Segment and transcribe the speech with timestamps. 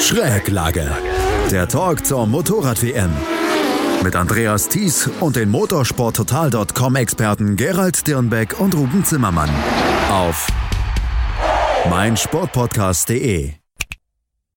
[0.00, 0.90] Schräglage.
[1.50, 3.10] Der Talk zur Motorrad-WM.
[4.02, 9.50] Mit Andreas Thies und den motorsporttotal.com-Experten Gerald Dirnbeck und Ruben Zimmermann.
[10.10, 10.46] Auf
[11.90, 13.59] meinsportpodcast.de.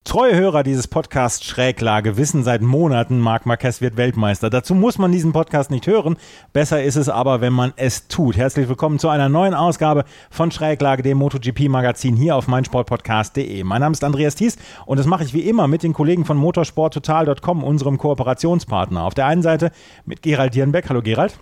[0.03, 4.49] Treue Hörer dieses Podcasts Schräglage wissen seit Monaten, Marc Marquez wird Weltmeister.
[4.49, 6.17] Dazu muss man diesen Podcast nicht hören.
[6.51, 8.35] Besser ist es aber, wenn man es tut.
[8.35, 13.63] Herzlich willkommen zu einer neuen Ausgabe von Schräglage, dem MotoGP-Magazin hier auf meinsportpodcast.de.
[13.63, 16.35] Mein Name ist Andreas Thies und das mache ich wie immer mit den Kollegen von
[16.35, 19.03] motorsporttotal.com, unserem Kooperationspartner.
[19.03, 19.71] Auf der einen Seite
[20.05, 20.89] mit Gerald Dierenbeck.
[20.89, 21.39] Hallo Gerald.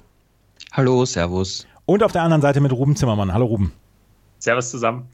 [0.71, 1.66] Hallo, Servus.
[1.88, 3.33] Und auf der anderen Seite mit Ruben Zimmermann.
[3.33, 3.73] Hallo Ruben.
[4.38, 5.07] Servus zusammen.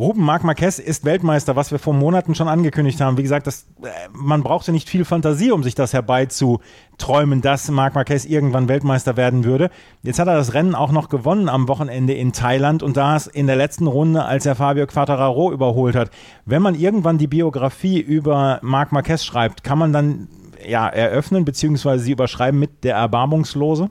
[0.00, 3.18] Ruben Marc Marquez ist Weltmeister, was wir vor Monaten schon angekündigt haben.
[3.18, 7.94] Wie gesagt, das, äh, man brauchte nicht viel Fantasie, um sich das herbeizuträumen, dass Marc
[7.94, 9.68] Marquez irgendwann Weltmeister werden würde.
[10.02, 13.26] Jetzt hat er das Rennen auch noch gewonnen am Wochenende in Thailand und da es
[13.26, 16.10] in der letzten Runde, als er Fabio Quattararo überholt hat.
[16.46, 20.28] Wenn man irgendwann die Biografie über Marc Marquez schreibt, kann man dann
[20.66, 21.98] ja eröffnen bzw.
[21.98, 23.90] sie überschreiben mit der Erbarmungslose?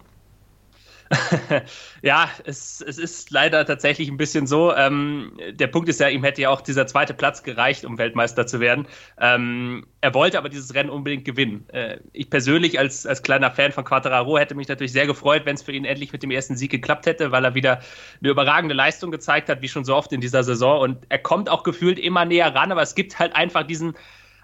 [2.04, 4.74] ja, es, es ist leider tatsächlich ein bisschen so.
[4.76, 8.46] Ähm, der Punkt ist ja, ihm hätte ja auch dieser zweite Platz gereicht, um Weltmeister
[8.46, 8.88] zu werden.
[9.20, 11.68] Ähm, er wollte aber dieses Rennen unbedingt gewinnen.
[11.70, 15.56] Äh, ich persönlich als, als kleiner Fan von Quattararo hätte mich natürlich sehr gefreut, wenn
[15.56, 17.80] es für ihn endlich mit dem ersten Sieg geklappt hätte, weil er wieder
[18.22, 20.80] eine überragende Leistung gezeigt hat, wie schon so oft in dieser Saison.
[20.80, 23.96] Und er kommt auch gefühlt immer näher ran, aber es gibt halt einfach diesen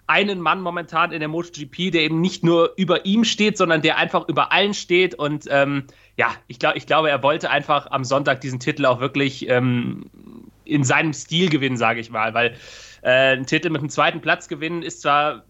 [0.08, 3.98] einen Mann momentan in der MotoGP, der eben nicht nur über ihm steht, sondern der
[3.98, 5.16] einfach über allen steht.
[5.16, 5.86] Und ähm,
[6.18, 10.06] ja, ich, glaub, ich glaube, er wollte einfach am Sonntag diesen Titel auch wirklich ähm,
[10.64, 12.34] in seinem Stil gewinnen, sage ich mal.
[12.34, 12.56] Weil
[13.02, 15.44] äh, ein Titel mit einem zweiten Platz gewinnen ist zwar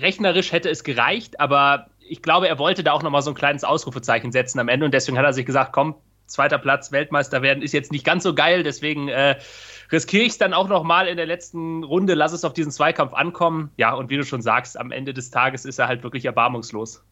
[0.00, 3.64] rechnerisch hätte es gereicht, aber ich glaube, er wollte da auch nochmal so ein kleines
[3.64, 4.86] Ausrufezeichen setzen am Ende.
[4.86, 5.94] Und deswegen hat er sich gesagt, komm,
[6.26, 8.62] zweiter Platz, Weltmeister werden, ist jetzt nicht ganz so geil.
[8.62, 9.36] Deswegen äh,
[9.92, 12.72] riskiere ich es dann auch noch mal in der letzten Runde, lass es auf diesen
[12.72, 13.70] Zweikampf ankommen.
[13.76, 17.04] Ja, und wie du schon sagst, am Ende des Tages ist er halt wirklich erbarmungslos.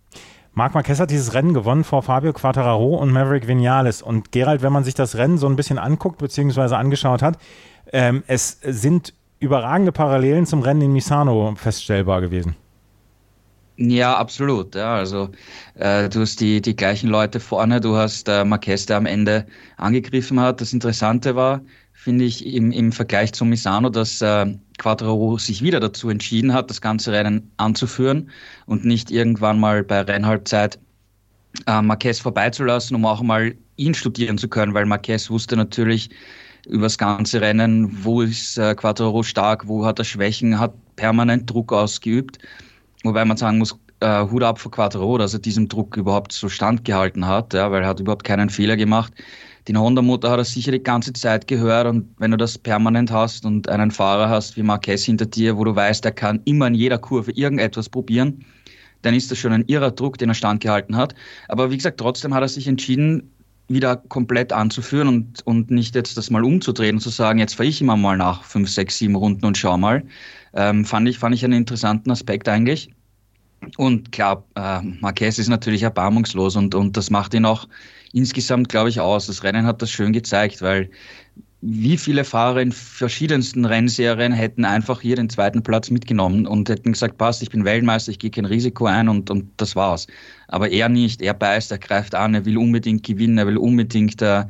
[0.59, 4.00] Marc Marquez hat dieses Rennen gewonnen vor Fabio Quattararo und Maverick Vinales.
[4.00, 6.77] Und Gerald, wenn man sich das Rennen so ein bisschen anguckt bzw.
[6.77, 7.37] angeschaut hat,
[7.93, 12.56] ähm, es sind überragende Parallelen zum Rennen in Misano feststellbar gewesen.
[13.77, 14.75] Ja, absolut.
[14.75, 15.28] Ja, also
[15.75, 19.45] äh, du hast die, die gleichen Leute vorne, du hast äh, Marquez, der am Ende
[19.77, 20.62] angegriffen hat.
[20.62, 21.61] Das Interessante war,
[22.06, 24.47] finde ich, im, im Vergleich zum Misano, dass äh,
[24.78, 28.31] Quattro sich wieder dazu entschieden hat, das ganze Rennen anzuführen
[28.67, 30.78] und nicht irgendwann mal bei Rennhalbzeit
[31.66, 36.09] äh, Marquez vorbeizulassen, um auch mal ihn studieren zu können, weil Marquez wusste natürlich
[36.69, 41.50] über das ganze Rennen, wo ist äh, Quattro stark, wo hat er Schwächen, hat permanent
[41.50, 42.39] Druck ausgeübt.
[43.03, 46.49] Wobei man sagen muss, äh, Hut ab für Quattro, dass er diesem Druck überhaupt so
[46.49, 49.12] standgehalten hat, ja, weil er hat überhaupt keinen Fehler gemacht
[49.69, 53.44] den Honda-Motor hat er sicher die ganze Zeit gehört und wenn du das permanent hast
[53.44, 56.75] und einen Fahrer hast wie Marquez hinter dir, wo du weißt, er kann immer in
[56.75, 58.44] jeder Kurve irgendetwas probieren,
[59.03, 61.15] dann ist das schon ein irrer Druck, den er standgehalten hat.
[61.49, 63.31] Aber wie gesagt, trotzdem hat er sich entschieden,
[63.69, 67.69] wieder komplett anzuführen und, und nicht jetzt das mal umzudrehen und zu sagen, jetzt fahre
[67.69, 70.04] ich immer mal nach fünf, sechs, sieben Runden und schau mal.
[70.54, 72.91] Ähm, fand, ich, fand ich einen interessanten Aspekt eigentlich.
[73.77, 77.66] Und klar, äh, Marquez ist natürlich erbarmungslos und, und das macht ihn auch
[78.12, 79.27] insgesamt, glaube ich, aus.
[79.27, 80.91] Das Rennen hat das schön gezeigt, weil
[81.62, 86.93] wie viele Fahrer in verschiedensten Rennserien hätten einfach hier den zweiten Platz mitgenommen und hätten
[86.93, 90.06] gesagt, passt, ich bin Weltmeister, ich gehe kein Risiko ein und, und das war's.
[90.49, 94.21] Aber er nicht, er beißt, er greift an, er will unbedingt gewinnen, er will unbedingt
[94.22, 94.45] äh,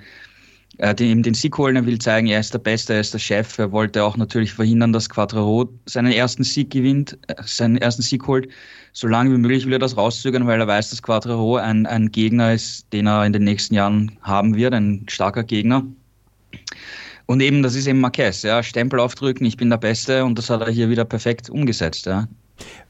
[0.79, 3.19] äh den, den Sieg holen, er will zeigen, er ist der Beste, er ist der
[3.19, 3.59] Chef.
[3.59, 8.27] Er wollte auch natürlich verhindern, dass Quattro seinen ersten Sieg gewinnt, äh, seinen ersten Sieg
[8.27, 8.49] holt
[8.97, 12.11] so lange wie möglich will er das rauszögern, weil er weiß, dass Quattro ein, ein
[12.11, 15.85] Gegner ist, den er in den nächsten Jahren haben wird, ein starker Gegner.
[17.27, 20.49] Und eben, das ist eben Marquez, ja, Stempel aufdrücken, ich bin der Beste und das
[20.49, 22.27] hat er hier wieder perfekt umgesetzt, ja.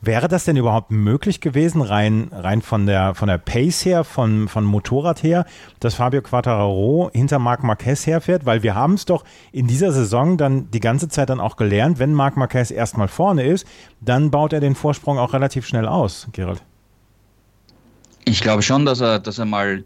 [0.00, 4.48] Wäre das denn überhaupt möglich gewesen, rein, rein von, der, von der Pace her, von,
[4.48, 5.46] von Motorrad her,
[5.80, 8.46] dass Fabio Quattararo hinter Marc Marquez herfährt?
[8.46, 11.98] Weil wir haben es doch in dieser Saison dann die ganze Zeit dann auch gelernt,
[11.98, 13.66] wenn Marc Marquez erstmal vorne ist,
[14.00, 16.62] dann baut er den Vorsprung auch relativ schnell aus, Gerald.
[18.24, 19.84] Ich glaube schon, dass er, dass er mal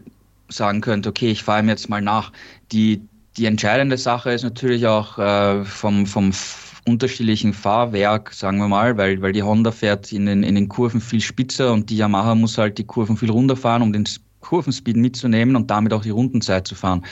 [0.49, 2.31] sagen könnte, okay, ich fahre ihm jetzt mal nach.
[2.71, 3.01] Die,
[3.37, 6.31] die entscheidende Sache ist natürlich auch äh, vom, vom
[6.85, 11.01] unterschiedlichen Fahrwerk, sagen wir mal, weil, weil die Honda fährt in den, in den Kurven
[11.01, 14.05] viel spitzer und die Yamaha muss halt die Kurven viel runterfahren, um den
[14.41, 17.05] Kurvenspeed mitzunehmen und damit auch die Rundenzeit zu fahren.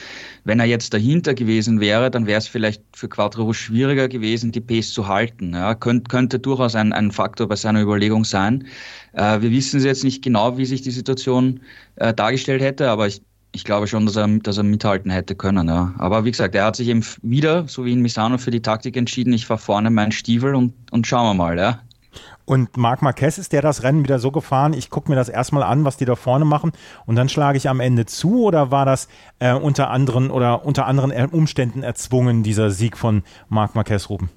[0.43, 4.61] Wenn er jetzt dahinter gewesen wäre, dann wäre es vielleicht für Quattro schwieriger gewesen, die
[4.61, 5.53] Pace zu halten.
[5.53, 8.67] Ja, könnte, könnte durchaus ein, ein Faktor bei seiner Überlegung sein.
[9.13, 11.61] Äh, wir wissen jetzt nicht genau, wie sich die Situation
[11.95, 13.21] äh, dargestellt hätte, aber ich
[13.51, 15.67] ich glaube schon, dass er, dass er mithalten hätte können.
[15.67, 15.93] Ja.
[15.97, 18.95] Aber wie gesagt, er hat sich eben wieder, so wie in Misano, für die Taktik
[18.95, 19.33] entschieden.
[19.33, 21.57] Ich fahre vorne meinen Stiefel und, und schauen wir mal.
[21.57, 21.79] Ja.
[22.45, 25.61] Und Marc Marquez ist der das Rennen wieder so gefahren, ich gucke mir das erstmal
[25.61, 26.71] an, was die da vorne machen
[27.05, 29.07] und dann schlage ich am Ende zu oder war das
[29.37, 34.31] äh, unter anderen oder unter anderen Umständen erzwungen, dieser Sieg von Marc Marquez, Ruben?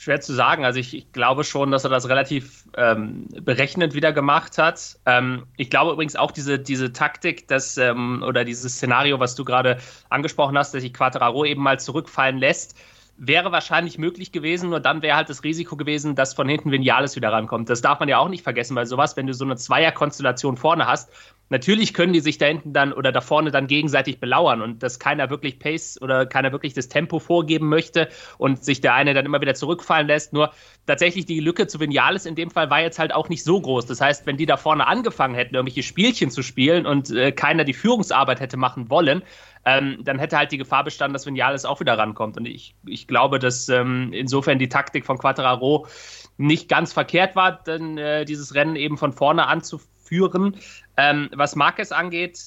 [0.00, 0.64] Schwer zu sagen.
[0.64, 4.98] Also ich, ich, glaube schon, dass er das relativ ähm, berechnend wieder gemacht hat.
[5.04, 9.44] Ähm, ich glaube übrigens auch diese, diese Taktik, dass, ähm, oder dieses Szenario, was du
[9.44, 9.76] gerade
[10.08, 12.78] angesprochen hast, dass sich Quattraro eben mal zurückfallen lässt,
[13.22, 17.16] wäre wahrscheinlich möglich gewesen, nur dann wäre halt das Risiko gewesen, dass von hinten Vinales
[17.16, 17.68] wieder rankommt.
[17.68, 20.86] Das darf man ja auch nicht vergessen, weil sowas, wenn du so eine Zweierkonstellation vorne
[20.86, 21.12] hast,
[21.50, 24.98] natürlich können die sich da hinten dann oder da vorne dann gegenseitig belauern und dass
[24.98, 28.08] keiner wirklich Pace oder keiner wirklich das Tempo vorgeben möchte
[28.38, 30.32] und sich der eine dann immer wieder zurückfallen lässt.
[30.32, 30.52] Nur
[30.86, 33.84] tatsächlich die Lücke zu Vinales in dem Fall war jetzt halt auch nicht so groß.
[33.84, 37.64] Das heißt, wenn die da vorne angefangen hätten, irgendwelche Spielchen zu spielen und äh, keiner
[37.64, 39.22] die Führungsarbeit hätte machen wollen,
[39.64, 42.36] ähm, dann hätte halt die Gefahr bestanden, dass Vinales auch wieder rankommt.
[42.36, 45.86] Und ich, ich glaube, dass ähm, insofern die Taktik von Quattraro
[46.38, 50.56] nicht ganz verkehrt war, denn äh, dieses Rennen eben von vorne anzuführen.
[50.96, 52.38] Ähm, was Marquez angeht,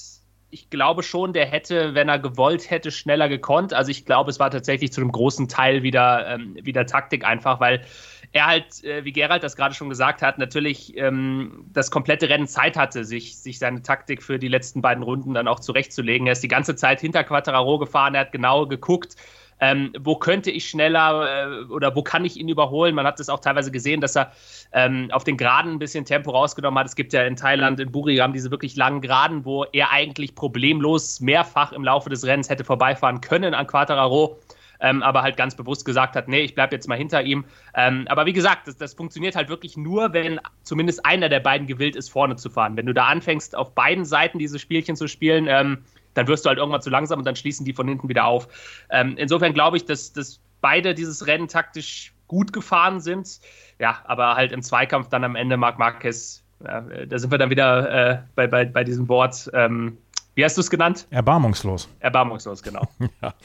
[0.50, 3.74] ich glaube schon, der hätte, wenn er gewollt hätte, schneller gekonnt.
[3.74, 7.60] Also ich glaube, es war tatsächlich zu einem großen Teil wieder, ähm, wieder Taktik einfach,
[7.60, 7.82] weil
[8.34, 12.48] er halt, äh, wie Gerald das gerade schon gesagt hat, natürlich ähm, das komplette Rennen
[12.48, 16.28] Zeit hatte, sich, sich seine Taktik für die letzten beiden Runden dann auch zurechtzulegen.
[16.28, 19.16] Er ist die ganze Zeit hinter Quattararo gefahren, er hat genau geguckt,
[19.60, 22.96] ähm, wo könnte ich schneller äh, oder wo kann ich ihn überholen?
[22.96, 24.32] Man hat es auch teilweise gesehen, dass er
[24.74, 26.88] ähm, auf den Geraden ein bisschen Tempo rausgenommen hat.
[26.88, 31.22] Es gibt ja in Thailand, in Buriram diese wirklich langen Geraden, wo er eigentlich problemlos
[31.22, 34.40] mehrfach im Laufe des Rennens hätte vorbeifahren können an Quattararo
[34.84, 37.46] ähm, aber halt ganz bewusst gesagt hat, nee, ich bleibe jetzt mal hinter ihm.
[37.74, 41.66] Ähm, aber wie gesagt, das, das, funktioniert halt wirklich nur, wenn zumindest einer der beiden
[41.66, 42.78] gewillt ist, vorne zu fahren.
[42.78, 45.80] Wenn du da anfängst, auf beiden Seiten diese Spielchen zu spielen, ähm,
[46.14, 48.48] dann wirst du halt irgendwann zu langsam und dann schließen die von hinten wieder auf.
[48.92, 53.40] Ähm, insofern glaube ich, dass, dass beide dieses Rennen taktisch gut gefahren sind.
[53.80, 57.50] Ja, aber halt im Zweikampf dann am Ende Marc Marquez, ja, da sind wir dann
[57.50, 59.50] wieder äh, bei, bei, bei diesem Wort.
[59.54, 59.98] Ähm,
[60.36, 61.06] wie hast du es genannt?
[61.12, 61.88] Erbarmungslos.
[62.00, 62.88] Erbarmungslos, genau.
[63.22, 63.36] ja.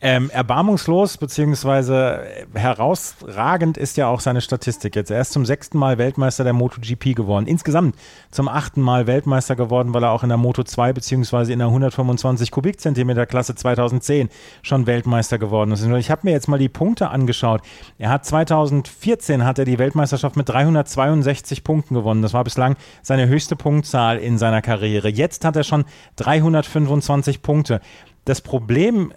[0.00, 5.10] ähm, erbarmungslos beziehungsweise herausragend ist ja auch seine Statistik jetzt.
[5.10, 7.48] Er ist zum sechsten Mal Weltmeister der MotoGP geworden.
[7.48, 7.96] Insgesamt
[8.30, 11.66] zum achten Mal Weltmeister geworden, weil er auch in der Moto 2 beziehungsweise in der
[11.66, 14.28] 125 Kubikzentimeter Klasse 2010
[14.62, 15.82] schon Weltmeister geworden ist.
[15.82, 17.62] Und ich habe mir jetzt mal die Punkte angeschaut.
[17.98, 22.22] Er hat 2014 hat er die Weltmeisterschaft mit 362 Punkten gewonnen.
[22.22, 25.08] Das war bislang seine höchste Punktzahl in seiner Karriere.
[25.08, 25.84] Jetzt hat er schon
[26.14, 27.80] 3 325 Punkte.
[28.24, 29.12] Das Problem,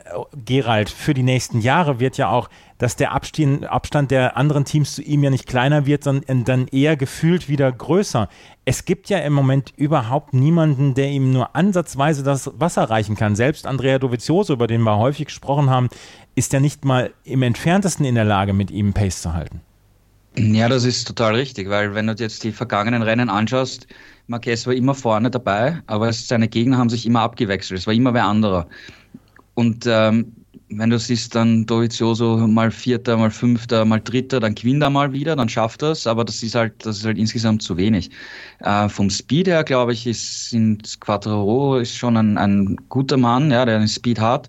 [0.46, 5.02] Gerald, für die nächsten Jahre wird ja auch, dass der Abstand, der anderen Teams zu
[5.02, 8.30] ihm ja nicht kleiner wird, sondern dann eher gefühlt wieder größer.
[8.66, 13.36] Es gibt ja im Moment überhaupt niemanden, der ihm nur ansatzweise das Wasser reichen kann.
[13.36, 15.90] Selbst Andrea Dovizioso, über den wir häufig gesprochen haben,
[16.36, 19.62] ist ja nicht mal im entferntesten in der Lage, mit ihm Pace zu halten.
[20.38, 23.88] Ja, das ist total richtig, weil wenn du jetzt die vergangenen Rennen anschaust,
[24.30, 27.80] Marquez war immer vorne dabei, aber seine Gegner haben sich immer abgewechselt.
[27.80, 28.68] Es war immer wer anderer.
[29.56, 30.34] Und ähm,
[30.70, 35.12] wenn du siehst, dann Dovizioso mal Vierter, mal Fünfter, mal Dritter, dann gewinnt er mal
[35.14, 38.12] wieder, dann schafft er es, aber das ist halt, das ist halt insgesamt zu wenig.
[38.60, 40.56] Äh, vom Speed her, glaube ich, ist
[41.00, 44.48] Quattro ist schon ein, ein guter Mann, ja, der den Speed hat.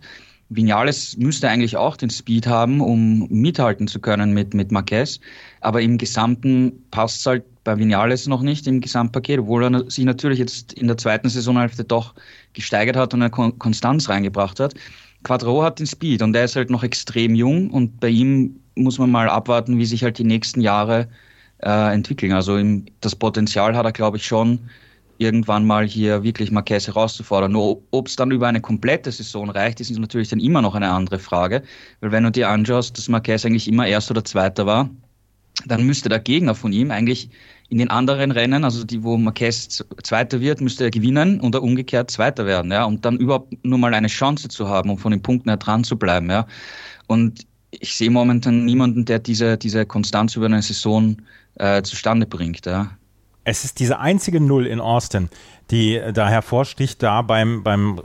[0.50, 5.21] Vinales müsste eigentlich auch den Speed haben, um mithalten zu können mit, mit Marquez.
[5.61, 10.05] Aber im Gesamten passt es halt bei Vinales noch nicht im Gesamtpaket, obwohl er sich
[10.05, 12.14] natürlich jetzt in der zweiten Saisonhälfte doch
[12.52, 14.75] gesteigert hat und eine Konstanz reingebracht hat.
[15.23, 18.99] Quadro hat den Speed und er ist halt noch extrem jung und bei ihm muss
[18.99, 21.09] man mal abwarten, wie sich halt die nächsten Jahre
[21.62, 22.33] äh, entwickeln.
[22.33, 24.59] Also im, das Potenzial hat er, glaube ich, schon
[25.19, 27.52] irgendwann mal hier wirklich Marquez herauszufordern.
[27.52, 30.90] Nur ob es dann über eine komplette Saison reicht, ist natürlich dann immer noch eine
[30.90, 31.62] andere Frage.
[32.00, 34.88] Weil wenn du dir anschaust, dass Marquez eigentlich immer Erster oder Zweiter war,
[35.67, 37.31] dann müsste der Gegner von ihm eigentlich
[37.69, 42.11] in den anderen Rennen, also die, wo Marquez Zweiter wird, müsste er gewinnen oder umgekehrt
[42.11, 45.23] Zweiter werden, ja, und dann überhaupt nur mal eine Chance zu haben, um von den
[45.23, 46.47] Punkten her dran zu bleiben, ja.
[47.07, 51.17] Und ich sehe momentan niemanden, der diese, diese Konstanz über eine Saison
[51.55, 52.90] äh, zustande bringt, ja.
[53.45, 55.31] Es ist diese einzige Null in Austin,
[55.71, 58.00] die da hervorsticht, da beim, beim,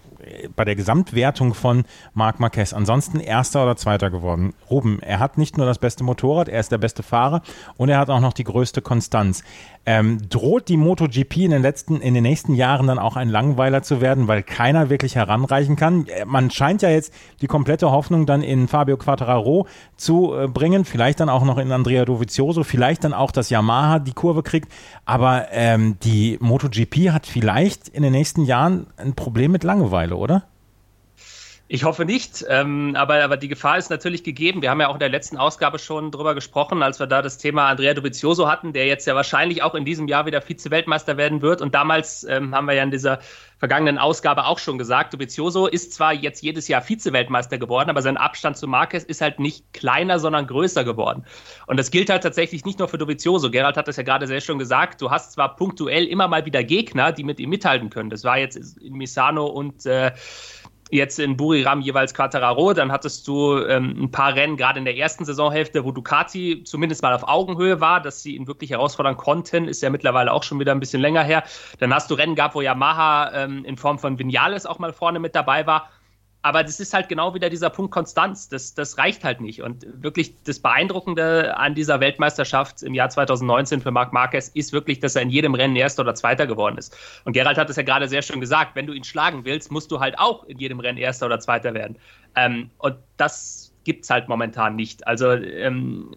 [0.55, 2.74] bei der Gesamtwertung von Marc Marquez.
[2.74, 4.53] Ansonsten Erster oder Zweiter geworden.
[4.70, 7.41] Ruben, er hat nicht nur das beste Motorrad, er ist der beste Fahrer
[7.77, 9.44] und er hat auch noch die größte Konstanz.
[9.88, 13.84] Ähm, droht die MotoGP in den letzten, in den nächsten Jahren dann auch ein Langweiler
[13.84, 16.08] zu werden, weil keiner wirklich heranreichen kann?
[16.08, 20.86] Äh, man scheint ja jetzt die komplette Hoffnung dann in Fabio Quattararo zu äh, bringen,
[20.86, 24.72] vielleicht dann auch noch in Andrea Dovizioso, vielleicht dann auch, dass Yamaha die Kurve kriegt,
[25.05, 30.48] aber ähm, die MotoGP hat vielleicht in den nächsten Jahren ein Problem mit Langeweile, oder?
[31.68, 34.62] Ich hoffe nicht, ähm, aber, aber die Gefahr ist natürlich gegeben.
[34.62, 37.40] Wir haben ja auch in der letzten Ausgabe schon drüber gesprochen, als wir da das
[37.40, 41.42] Thema Andrea Dovizioso hatten, der jetzt ja wahrscheinlich auch in diesem Jahr wieder Vize-Weltmeister werden
[41.42, 41.64] wird.
[41.64, 43.18] Und damals ähm, haben wir ja in dieser
[43.58, 48.18] vergangenen Ausgabe auch schon gesagt, Dovizioso ist zwar jetzt jedes Jahr Vize-Weltmeister geworden, aber sein
[48.18, 51.26] Abstand zu Marquez ist halt nicht kleiner, sondern größer geworden.
[51.66, 53.50] Und das gilt halt tatsächlich nicht nur für Dovizioso.
[53.50, 55.02] Gerald hat das ja gerade sehr schon gesagt.
[55.02, 58.12] Du hast zwar punktuell immer mal wieder Gegner, die mit ihm mithalten können.
[58.12, 60.12] Das war jetzt in Misano und äh,
[60.92, 64.96] jetzt in Buriram jeweils Quattararo, dann hattest du ähm, ein paar Rennen, gerade in der
[64.96, 69.68] ersten Saisonhälfte, wo Ducati zumindest mal auf Augenhöhe war, dass sie ihn wirklich herausfordern konnten,
[69.68, 71.44] ist ja mittlerweile auch schon wieder ein bisschen länger her.
[71.80, 75.20] Dann hast du Rennen gehabt, wo Yamaha ähm, in Form von Vinales auch mal vorne
[75.20, 75.89] mit dabei war.
[76.46, 78.48] Aber das ist halt genau wieder dieser Punkt Konstanz.
[78.48, 79.64] Das, das reicht halt nicht.
[79.64, 85.00] Und wirklich das Beeindruckende an dieser Weltmeisterschaft im Jahr 2019 für Marc Marquez ist wirklich,
[85.00, 86.96] dass er in jedem Rennen Erster oder Zweiter geworden ist.
[87.24, 89.90] Und Gerald hat es ja gerade sehr schön gesagt, wenn du ihn schlagen willst, musst
[89.90, 91.98] du halt auch in jedem Rennen Erster oder Zweiter werden.
[92.36, 95.08] Ähm, und das gibt es halt momentan nicht.
[95.08, 96.16] Also ähm,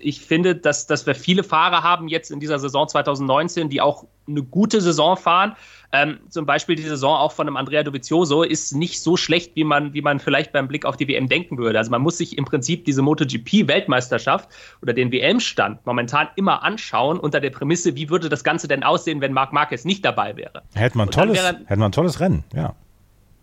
[0.00, 4.06] ich finde, dass, dass wir viele Fahrer haben jetzt in dieser Saison 2019, die auch
[4.28, 5.56] eine gute Saison fahren.
[5.90, 9.64] Ähm, zum Beispiel die Saison auch von einem Andrea Dovizioso ist nicht so schlecht, wie
[9.64, 11.78] man, wie man vielleicht beim Blick auf die WM denken würde.
[11.78, 14.50] Also man muss sich im Prinzip diese MotoGP-Weltmeisterschaft
[14.82, 19.22] oder den WM-Stand momentan immer anschauen unter der Prämisse, wie würde das Ganze denn aussehen,
[19.22, 20.62] wenn Marc Marquez nicht dabei wäre.
[20.74, 22.74] Hätte man, tolles, wäre, hätte man ein tolles Rennen, ja.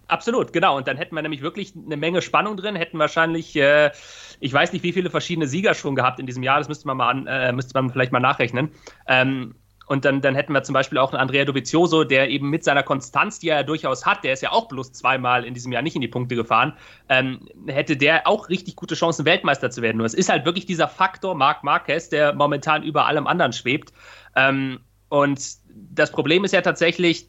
[0.08, 0.78] Absolut, genau.
[0.78, 3.92] Und dann hätten wir nämlich wirklich eine Menge Spannung drin, hätten wahrscheinlich, äh,
[4.40, 6.98] ich weiß nicht, wie viele verschiedene Sieger schon gehabt in diesem Jahr, das müsste man
[6.98, 8.70] mal an, äh, müsste man vielleicht mal nachrechnen.
[9.08, 9.56] Ähm,
[9.88, 12.84] und dann, dann hätten wir zum Beispiel auch einen Andrea Dovizioso, der eben mit seiner
[12.84, 15.82] Konstanz, die er ja durchaus hat, der ist ja auch bloß zweimal in diesem Jahr
[15.82, 16.74] nicht in die Punkte gefahren,
[17.10, 19.98] ähm, hätte der auch richtig gute Chancen, Weltmeister zu werden.
[19.98, 23.94] Nur es ist halt wirklich dieser Faktor Marc Marquez, der momentan über allem anderen schwebt.
[24.36, 25.40] Ähm, und
[25.74, 27.28] das Problem ist ja tatsächlich,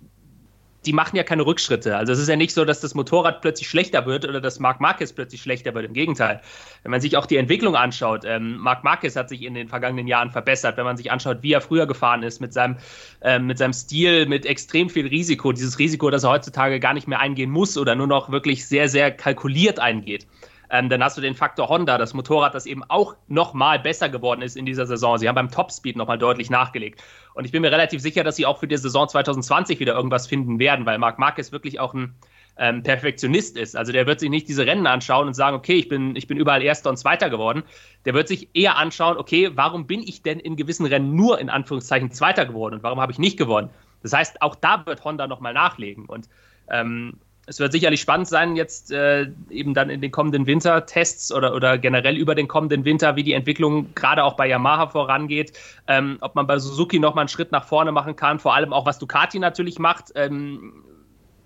[0.87, 1.97] die machen ja keine Rückschritte.
[1.97, 4.81] Also es ist ja nicht so, dass das Motorrad plötzlich schlechter wird oder dass Marc
[4.81, 5.85] Marquez plötzlich schlechter wird.
[5.85, 6.41] Im Gegenteil.
[6.83, 10.07] Wenn man sich auch die Entwicklung anschaut, ähm, Marc Marquez hat sich in den vergangenen
[10.07, 10.77] Jahren verbessert.
[10.77, 12.77] Wenn man sich anschaut, wie er früher gefahren ist, mit seinem,
[13.21, 15.53] äh, mit seinem Stil, mit extrem viel Risiko.
[15.53, 18.89] Dieses Risiko, das er heutzutage gar nicht mehr eingehen muss oder nur noch wirklich sehr,
[18.89, 20.27] sehr kalkuliert eingeht.
[20.71, 24.43] Ähm, dann hast du den Faktor Honda, das Motorrad, das eben auch nochmal besser geworden
[24.43, 25.19] ist in dieser Saison.
[25.19, 27.03] Sie haben beim Topspeed nochmal deutlich nachgelegt.
[27.35, 30.27] Und ich bin mir relativ sicher, dass sie auch für die Saison 2020 wieder irgendwas
[30.27, 32.15] finden werden, weil Marc Marquez wirklich auch ein
[32.59, 33.77] ähm, Perfektionist ist.
[33.77, 36.39] Also der wird sich nicht diese Rennen anschauen und sagen, okay, ich bin, ich bin
[36.39, 37.63] überall Erster und Zweiter geworden.
[38.05, 41.51] Der wird sich eher anschauen, okay, warum bin ich denn in gewissen Rennen nur in
[41.51, 43.71] Anführungszeichen Zweiter geworden und warum habe ich nicht gewonnen?
[44.03, 46.07] Das heißt, auch da wird Honda nochmal nachlegen.
[46.07, 46.29] Und
[46.71, 51.55] ähm, es wird sicherlich spannend sein, jetzt äh, eben dann in den kommenden Wintertests oder,
[51.55, 55.53] oder generell über den kommenden Winter, wie die Entwicklung gerade auch bei Yamaha vorangeht,
[55.87, 58.85] ähm, ob man bei Suzuki nochmal einen Schritt nach vorne machen kann, vor allem auch
[58.85, 60.13] was Ducati natürlich macht.
[60.17, 60.83] Ähm,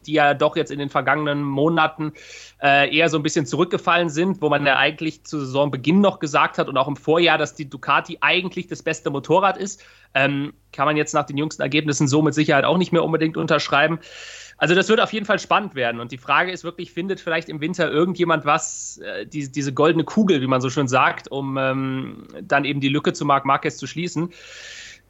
[0.06, 2.12] die ja doch jetzt in den vergangenen Monaten
[2.62, 6.58] äh, eher so ein bisschen zurückgefallen sind, wo man ja eigentlich zu Saisonbeginn noch gesagt
[6.58, 9.84] hat und auch im Vorjahr, dass die Ducati eigentlich das beste Motorrad ist.
[10.14, 13.36] Ähm, kann man jetzt nach den jüngsten Ergebnissen so mit Sicherheit auch nicht mehr unbedingt
[13.36, 13.98] unterschreiben.
[14.60, 16.02] Also das wird auf jeden Fall spannend werden.
[16.02, 20.04] Und die Frage ist wirklich, findet vielleicht im Winter irgendjemand was, äh, die, diese goldene
[20.04, 23.78] Kugel, wie man so schön sagt, um ähm, dann eben die Lücke zu Marc Marquez
[23.78, 24.34] zu schließen?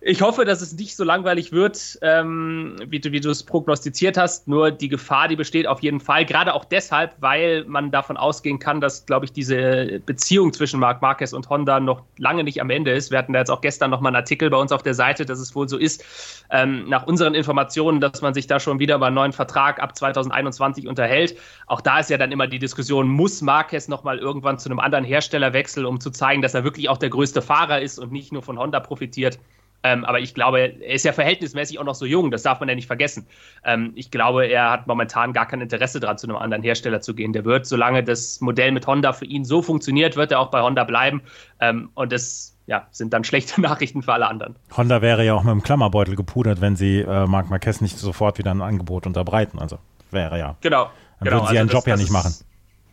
[0.03, 4.17] Ich hoffe, dass es nicht so langweilig wird, ähm, wie, du, wie du es prognostiziert
[4.17, 4.49] hast.
[4.49, 6.25] Nur die Gefahr, die besteht auf jeden Fall.
[6.25, 11.03] Gerade auch deshalb, weil man davon ausgehen kann, dass, glaube ich, diese Beziehung zwischen Marc
[11.03, 13.11] Marquez und Honda noch lange nicht am Ende ist.
[13.11, 15.27] Wir hatten da jetzt auch gestern noch mal einen Artikel bei uns auf der Seite,
[15.27, 16.03] dass es wohl so ist,
[16.51, 19.95] ähm, nach unseren Informationen, dass man sich da schon wieder über einen neuen Vertrag ab
[19.95, 21.37] 2021 unterhält.
[21.67, 24.81] Auch da ist ja dann immer die Diskussion, muss Marquez noch mal irgendwann zu einem
[24.81, 28.13] anderen Hersteller wechseln, um zu zeigen, dass er wirklich auch der größte Fahrer ist und
[28.13, 29.39] nicht nur von Honda profitiert.
[29.83, 32.69] Ähm, aber ich glaube, er ist ja verhältnismäßig auch noch so jung, das darf man
[32.69, 33.27] ja nicht vergessen.
[33.65, 37.15] Ähm, ich glaube, er hat momentan gar kein Interesse daran, zu einem anderen Hersteller zu
[37.15, 37.33] gehen.
[37.33, 40.61] Der wird, solange das Modell mit Honda für ihn so funktioniert, wird er auch bei
[40.61, 41.23] Honda bleiben.
[41.61, 44.57] Ähm, und das ja, sind dann schlechte Nachrichten für alle anderen.
[44.77, 48.39] Honda wäre ja auch mit dem Klammerbeutel gepudert, wenn sie äh, Marc Marquez nicht sofort
[48.39, 49.59] wieder ein Angebot unterbreiten.
[49.59, 49.79] Also
[50.11, 50.57] wäre ja.
[50.61, 50.85] Genau.
[50.85, 52.35] Dann genau, würden sie also ihren das, Job ja nicht machen.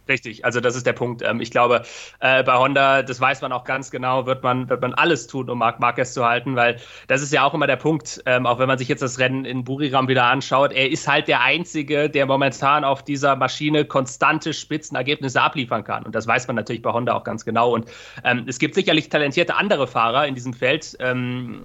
[0.07, 1.21] Richtig, also das ist der Punkt.
[1.21, 1.83] Ähm, ich glaube,
[2.19, 5.49] äh, bei Honda, das weiß man auch ganz genau, wird man, wird man alles tun,
[5.49, 8.59] um Marc Marquez zu halten, weil das ist ja auch immer der Punkt, ähm, auch
[8.59, 12.09] wenn man sich jetzt das Rennen in Buriram wieder anschaut, er ist halt der Einzige,
[12.09, 16.03] der momentan auf dieser Maschine konstante Spitzenergebnisse abliefern kann.
[16.03, 17.73] Und das weiß man natürlich bei Honda auch ganz genau.
[17.73, 17.87] Und
[18.23, 20.95] ähm, es gibt sicherlich talentierte andere Fahrer in diesem Feld.
[20.99, 21.63] Ähm,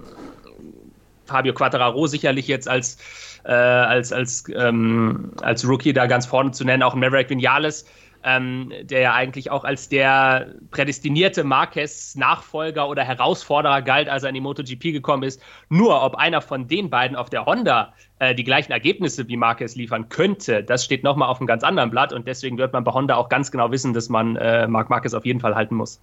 [1.25, 2.97] Fabio Quattararo sicherlich jetzt als,
[3.45, 7.85] äh, als, als, ähm, als Rookie da ganz vorne zu nennen, auch Maverick Vinales
[8.23, 14.35] ähm, der ja eigentlich auch als der prädestinierte Marquez-Nachfolger oder Herausforderer galt, als er in
[14.35, 15.41] die MotoGP gekommen ist.
[15.69, 19.75] Nur ob einer von den beiden auf der Honda äh, die gleichen Ergebnisse wie Marquez
[19.75, 22.91] liefern könnte, das steht nochmal auf einem ganz anderen Blatt und deswegen wird man bei
[22.91, 25.99] Honda auch ganz genau wissen, dass man äh, Marc Marquez auf jeden Fall halten muss.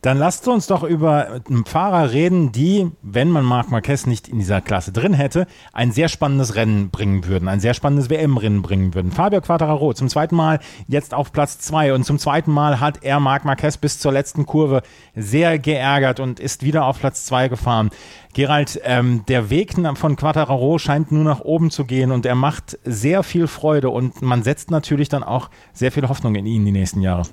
[0.00, 4.60] Dann lasst uns doch über Fahrer reden, die, wenn man Marc Marquez nicht in dieser
[4.60, 9.10] Klasse drin hätte, ein sehr spannendes Rennen bringen würden, ein sehr spannendes WM-Rennen bringen würden.
[9.10, 13.18] Fabio Quattararo zum zweiten Mal jetzt auf Platz zwei und zum zweiten Mal hat er
[13.18, 14.82] Marc Marquez bis zur letzten Kurve
[15.16, 17.90] sehr geärgert und ist wieder auf Platz zwei gefahren.
[18.38, 22.78] Gerald, ähm, der Weg von Quattararo scheint nur nach oben zu gehen und er macht
[22.84, 26.70] sehr viel Freude und man setzt natürlich dann auch sehr viel Hoffnung in ihn die
[26.70, 27.24] nächsten Jahre.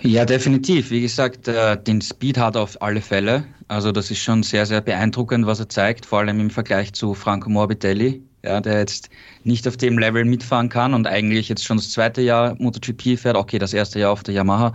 [0.00, 0.92] Ja, definitiv.
[0.92, 3.46] Wie gesagt, äh, den Speed hat er auf alle Fälle.
[3.66, 7.12] Also das ist schon sehr, sehr beeindruckend, was er zeigt, vor allem im Vergleich zu
[7.12, 9.10] Franco Morbidelli, ja, der jetzt
[9.42, 13.36] nicht auf dem Level mitfahren kann und eigentlich jetzt schon das zweite Jahr MotoGP fährt.
[13.36, 14.72] Okay, das erste Jahr auf der Yamaha,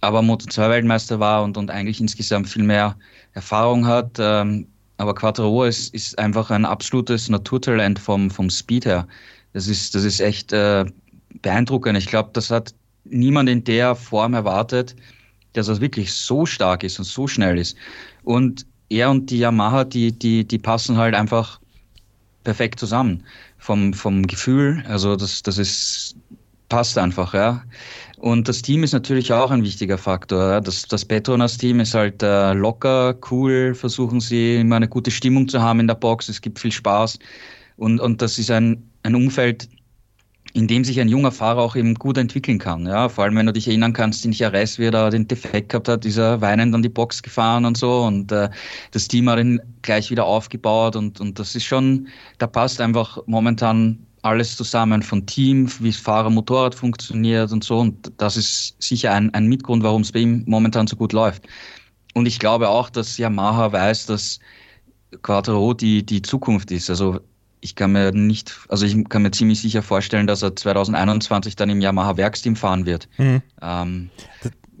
[0.00, 2.96] aber Moto2-Weltmeister war und, und eigentlich insgesamt viel mehr
[3.34, 4.16] Erfahrung hat.
[4.18, 9.06] Ähm, aber Quattro ist, ist einfach ein absolutes Naturtalent vom, vom Speed her.
[9.52, 10.84] Das ist, das ist echt äh,
[11.42, 11.98] beeindruckend.
[11.98, 12.74] Ich glaube, das hat
[13.04, 14.94] niemand in der Form erwartet,
[15.52, 17.76] dass er wirklich so stark ist und so schnell ist.
[18.22, 21.60] Und er und die Yamaha, die, die, die passen halt einfach
[22.44, 23.24] perfekt zusammen.
[23.58, 26.16] Vom, vom Gefühl, also das, das ist,
[26.68, 27.62] passt einfach, ja.
[28.24, 30.62] Und das Team ist natürlich auch ein wichtiger Faktor.
[30.62, 35.60] Das, das Petronas-Team ist halt äh, locker, cool, versuchen sie immer eine gute Stimmung zu
[35.60, 37.18] haben in der Box, es gibt viel Spaß.
[37.76, 39.68] Und, und das ist ein, ein Umfeld,
[40.54, 42.86] in dem sich ein junger Fahrer auch eben gut entwickeln kann.
[42.86, 45.68] Ja, vor allem wenn du dich erinnern kannst, in Jerez, wie er da den Defekt
[45.68, 48.48] gehabt hat, ist er weinend an die Box gefahren und so und äh,
[48.92, 53.18] das Team hat ihn gleich wieder aufgebaut und, und das ist schon, da passt einfach
[53.26, 59.12] momentan alles zusammen von Team, wie Fahrer Motorrad funktioniert und so und das ist sicher
[59.12, 61.46] ein, ein Mitgrund, warum es bei ihm momentan so gut läuft.
[62.14, 64.40] Und ich glaube auch, dass Yamaha weiß, dass
[65.22, 66.88] Quattro die, die Zukunft ist.
[66.88, 67.20] Also
[67.60, 71.68] ich kann mir nicht, also ich kann mir ziemlich sicher vorstellen, dass er 2021 dann
[71.68, 73.08] im Yamaha Werksteam fahren wird.
[73.18, 73.42] Mhm.
[73.60, 74.10] Ähm,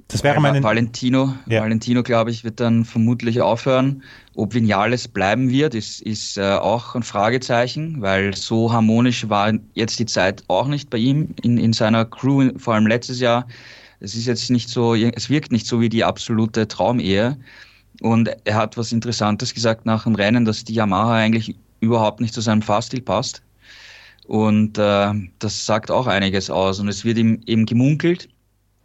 [0.08, 0.62] das, wäre meine.
[0.62, 1.62] Valentino, ja.
[1.62, 4.02] Valentino, glaube ich, wird dann vermutlich aufhören.
[4.34, 9.98] Ob Vinales bleiben wird, ist, ist äh, auch ein Fragezeichen, weil so harmonisch war jetzt
[9.98, 13.46] die Zeit auch nicht bei ihm in, in seiner Crew, vor allem letztes Jahr.
[14.00, 17.38] Es ist jetzt nicht so, es wirkt nicht so wie die absolute Traumehe.
[18.00, 22.34] Und er hat was Interessantes gesagt nach dem Rennen, dass die Yamaha eigentlich überhaupt nicht
[22.34, 23.42] zu seinem Fahrstil passt.
[24.26, 26.80] Und äh, das sagt auch einiges aus.
[26.80, 28.28] Und es wird ihm eben gemunkelt,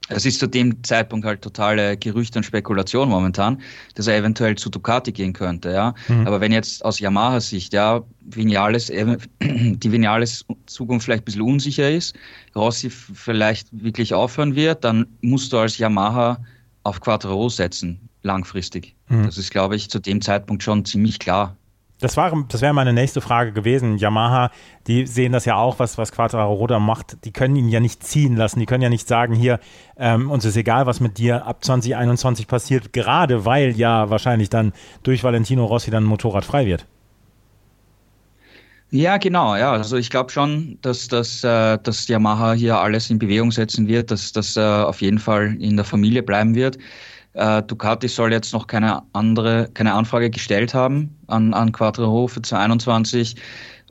[0.09, 3.61] es ist zu dem Zeitpunkt halt totale Gerüchte und Spekulation momentan,
[3.95, 5.93] dass er eventuell zu Ducati gehen könnte, ja.
[6.07, 6.27] Mhm.
[6.27, 8.87] Aber wenn jetzt aus Yamaha-Sicht, ja, Vinales,
[9.41, 12.15] die Vinales Zukunft vielleicht ein bisschen unsicher ist,
[12.55, 16.43] Rossi vielleicht wirklich aufhören wird, dann musst du als Yamaha
[16.83, 18.95] auf Quattro setzen, langfristig.
[19.09, 19.25] Mhm.
[19.25, 21.55] Das ist, glaube ich, zu dem Zeitpunkt schon ziemlich klar.
[21.99, 23.97] Das, war, das wäre meine nächste Frage gewesen.
[23.97, 24.51] Yamaha,
[24.87, 27.25] die sehen das ja auch, was, was Quattro macht.
[27.25, 28.59] Die können ihn ja nicht ziehen lassen.
[28.59, 29.59] Die können ja nicht sagen, hier,
[29.97, 34.71] ähm, uns ist egal, was mit dir ab 2021 passiert, gerade weil ja wahrscheinlich dann
[35.03, 36.85] durch Valentino Rossi dann Motorrad frei wird.
[38.91, 39.73] Ja, genau, ja.
[39.73, 44.09] Also ich glaube schon, dass, dass, äh, dass Yamaha hier alles in Bewegung setzen wird,
[44.09, 46.77] dass das äh, auf jeden Fall in der Familie bleiben wird.
[47.39, 52.41] Äh, Ducati soll jetzt noch keine andere, keine Anfrage gestellt haben an, an Quattro für
[52.41, 53.37] 2021.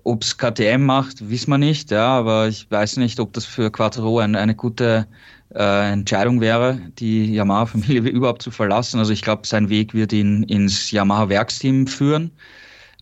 [0.05, 3.71] Ob es KTM macht, wissen wir nicht, ja, aber ich weiß nicht, ob das für
[3.71, 5.07] Quattro ein, eine gute
[5.55, 8.99] äh, Entscheidung wäre, die Yamaha-Familie überhaupt zu verlassen.
[8.99, 12.31] Also ich glaube, sein Weg wird ihn ins Yamaha-Werksteam führen.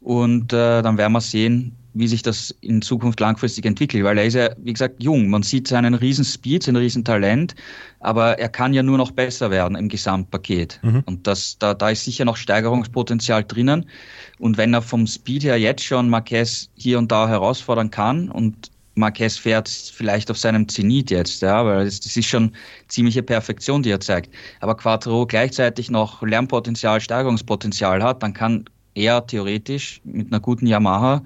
[0.01, 4.27] Und äh, dann werden wir sehen, wie sich das in Zukunft langfristig entwickelt, weil er
[4.27, 5.29] ist ja, wie gesagt, jung.
[5.29, 7.55] Man sieht seinen riesen Speed, sein riesen Talent,
[8.01, 10.79] aber er kann ja nur noch besser werden im Gesamtpaket.
[10.83, 11.03] Mhm.
[11.07, 13.87] Und das, da, da ist sicher noch Steigerungspotenzial drinnen.
[14.39, 18.71] Und wenn er vom Speed her jetzt schon Marquez hier und da herausfordern kann und
[18.95, 22.53] Marquez fährt vielleicht auf seinem Zenit jetzt, ja, weil das, das ist schon
[22.89, 24.33] ziemliche Perfektion, die er zeigt.
[24.61, 31.23] Aber Quattro gleichzeitig noch Lernpotenzial, Steigerungspotenzial hat, dann kann er theoretisch mit einer guten Yamaha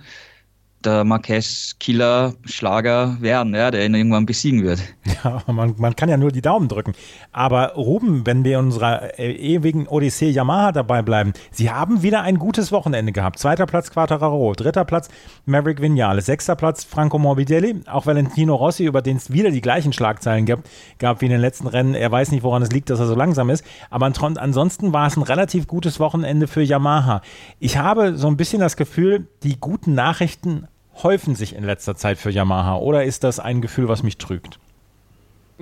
[0.84, 4.80] der Marquez-Killer-Schlager werden, ja, der ihn irgendwann besiegen wird.
[5.22, 6.94] Ja, man, man kann ja nur die Daumen drücken.
[7.30, 12.22] Aber Ruben, wenn wir in unserer äh, ewigen Odyssee Yamaha dabei bleiben, sie haben wieder
[12.22, 13.38] ein gutes Wochenende gehabt.
[13.38, 15.10] Zweiter Platz Quattararo, dritter Platz
[15.44, 19.92] Maverick Vinales, sechster Platz Franco Morbidelli, auch Valentino Rossi, über den es wieder die gleichen
[19.92, 20.60] Schlagzeilen gab,
[20.98, 21.94] gab wie in den letzten Rennen.
[21.94, 23.62] Er weiß nicht, woran es liegt, dass er so langsam ist.
[23.90, 27.20] Aber ansonsten war es ein relativ gutes Wochenende für Yamaha.
[27.58, 30.66] Ich habe so ein bisschen das Gefühl, die guten Nachrichten
[31.02, 34.58] häufen sich in letzter Zeit für Yamaha oder ist das ein Gefühl, was mich trügt?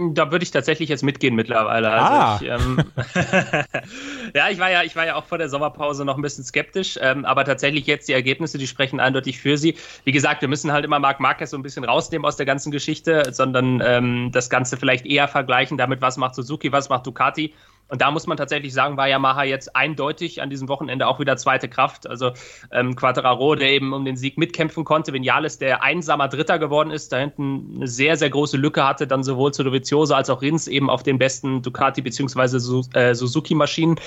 [0.00, 1.90] Da würde ich tatsächlich jetzt mitgehen mittlerweile.
[1.90, 2.38] Also ah.
[2.40, 2.78] ich, ähm,
[4.34, 6.96] ja, ich war ja, ich war ja auch vor der Sommerpause noch ein bisschen skeptisch,
[7.02, 9.74] ähm, aber tatsächlich jetzt die Ergebnisse, die sprechen eindeutig für sie.
[10.04, 12.70] Wie gesagt, wir müssen halt immer Marc Marquez so ein bisschen rausnehmen aus der ganzen
[12.70, 17.54] Geschichte, sondern ähm, das Ganze vielleicht eher vergleichen damit, was macht Suzuki, was macht Ducati.
[17.88, 21.36] Und da muss man tatsächlich sagen, war Yamaha jetzt eindeutig an diesem Wochenende auch wieder
[21.36, 22.06] zweite Kraft.
[22.06, 22.32] Also
[22.70, 27.12] ähm, Quattararo, der eben um den Sieg mitkämpfen konnte, Vinales, der einsamer Dritter geworden ist,
[27.12, 30.68] da hinten eine sehr, sehr große Lücke hatte, dann sowohl zu Dovizioso als auch Rins
[30.68, 32.82] eben auf den besten Ducati bzw.
[32.98, 33.98] Äh, Suzuki-Maschinen.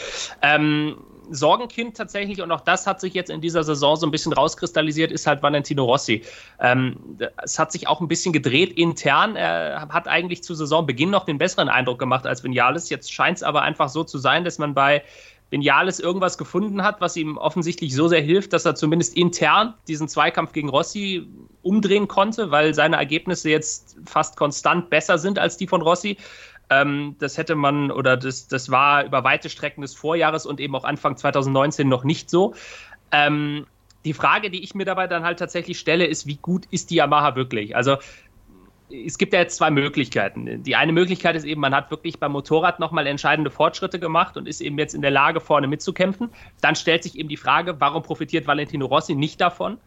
[0.41, 0.98] Ähm,
[1.34, 5.12] Sorgenkind tatsächlich, und auch das hat sich jetzt in dieser Saison so ein bisschen rauskristallisiert,
[5.12, 6.24] ist halt Valentino Rossi.
[6.60, 9.36] Ähm, es hat sich auch ein bisschen gedreht intern.
[9.36, 12.89] Er hat eigentlich zu Saisonbeginn noch den besseren Eindruck gemacht als Vinales.
[12.89, 15.04] Jetzt scheint es aber einfach so zu sein, dass man bei
[15.52, 20.08] Vinales irgendwas gefunden hat, was ihm offensichtlich so sehr hilft, dass er zumindest intern diesen
[20.08, 21.28] Zweikampf gegen Rossi
[21.62, 26.17] umdrehen konnte, weil seine Ergebnisse jetzt fast konstant besser sind als die von Rossi.
[26.72, 30.74] Ähm, das hätte man oder das, das war über weite Strecken des Vorjahres und eben
[30.74, 32.56] auch Anfang 2019 noch nicht so.
[33.12, 33.68] Ähm,
[34.06, 36.96] die Frage, die ich mir dabei dann halt tatsächlich stelle, ist, wie gut ist die
[36.96, 37.76] Yamaha wirklich?
[37.76, 37.98] Also
[38.90, 40.64] es gibt ja jetzt zwei Möglichkeiten.
[40.64, 44.48] Die eine Möglichkeit ist eben, man hat wirklich beim Motorrad nochmal entscheidende Fortschritte gemacht und
[44.48, 46.30] ist eben jetzt in der Lage, vorne mitzukämpfen.
[46.62, 49.78] Dann stellt sich eben die Frage, warum profitiert Valentino Rossi nicht davon?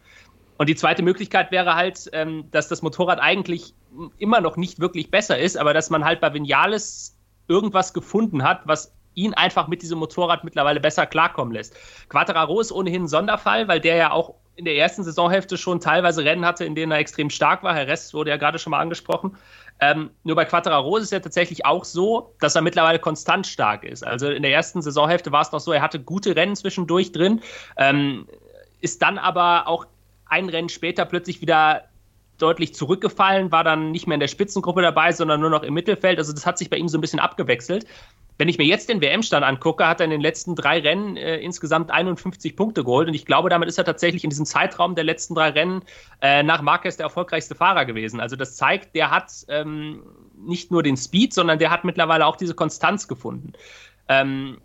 [0.57, 3.73] Und die zweite Möglichkeit wäre halt, ähm, dass das Motorrad eigentlich
[4.17, 8.61] immer noch nicht wirklich besser ist, aber dass man halt bei Vinales irgendwas gefunden hat,
[8.65, 11.75] was ihn einfach mit diesem Motorrad mittlerweile besser klarkommen lässt.
[12.09, 16.23] Quattararo ist ohnehin ein Sonderfall, weil der ja auch in der ersten Saisonhälfte schon teilweise
[16.23, 17.75] Rennen hatte, in denen er extrem stark war.
[17.75, 19.37] Herr Rest wurde ja gerade schon mal angesprochen.
[19.81, 23.83] Ähm, nur bei Quattararo ist es ja tatsächlich auch so, dass er mittlerweile konstant stark
[23.83, 24.05] ist.
[24.05, 27.41] Also in der ersten Saisonhälfte war es noch so, er hatte gute Rennen zwischendurch drin,
[27.75, 28.27] ähm,
[28.79, 29.85] ist dann aber auch
[30.27, 31.83] ein Rennen später plötzlich wieder
[32.37, 36.17] deutlich zurückgefallen, war dann nicht mehr in der Spitzengruppe dabei, sondern nur noch im Mittelfeld.
[36.17, 37.85] Also das hat sich bei ihm so ein bisschen abgewechselt.
[38.37, 41.37] Wenn ich mir jetzt den WM-Stand angucke, hat er in den letzten drei Rennen äh,
[41.37, 43.07] insgesamt 51 Punkte geholt.
[43.07, 45.83] Und ich glaube, damit ist er tatsächlich in diesem Zeitraum der letzten drei Rennen
[46.21, 48.19] äh, nach Marquez der erfolgreichste Fahrer gewesen.
[48.19, 50.03] Also das zeigt, der hat ähm,
[50.37, 53.53] nicht nur den Speed, sondern der hat mittlerweile auch diese Konstanz gefunden.
[54.09, 54.57] Ähm,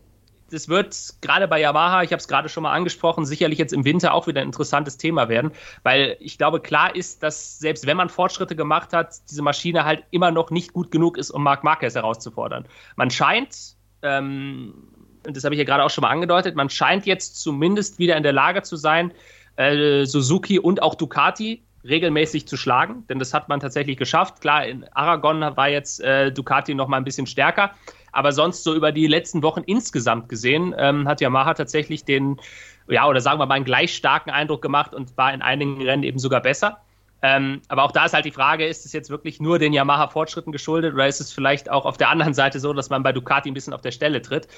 [0.50, 3.84] das wird gerade bei Yamaha, ich habe es gerade schon mal angesprochen, sicherlich jetzt im
[3.84, 7.96] Winter auch wieder ein interessantes Thema werden, weil ich glaube, klar ist, dass selbst wenn
[7.96, 11.64] man Fortschritte gemacht hat, diese Maschine halt immer noch nicht gut genug ist, um Marc
[11.64, 12.66] Marquez herauszufordern.
[12.96, 14.74] Man scheint, ähm,
[15.22, 18.22] das habe ich ja gerade auch schon mal angedeutet, man scheint jetzt zumindest wieder in
[18.22, 19.12] der Lage zu sein,
[19.56, 24.40] äh, Suzuki und auch Ducati regelmäßig zu schlagen, denn das hat man tatsächlich geschafft.
[24.40, 27.72] Klar, in Aragon war jetzt äh, Ducati noch mal ein bisschen stärker,
[28.12, 32.40] aber sonst so über die letzten Wochen insgesamt gesehen ähm, hat Yamaha tatsächlich den,
[32.88, 36.02] ja, oder sagen wir mal einen gleich starken Eindruck gemacht und war in einigen Rennen
[36.02, 36.80] eben sogar besser.
[37.22, 40.52] Ähm, aber auch da ist halt die Frage, ist es jetzt wirklich nur den Yamaha-Fortschritten
[40.52, 43.50] geschuldet oder ist es vielleicht auch auf der anderen Seite so, dass man bei Ducati
[43.50, 44.48] ein bisschen auf der Stelle tritt?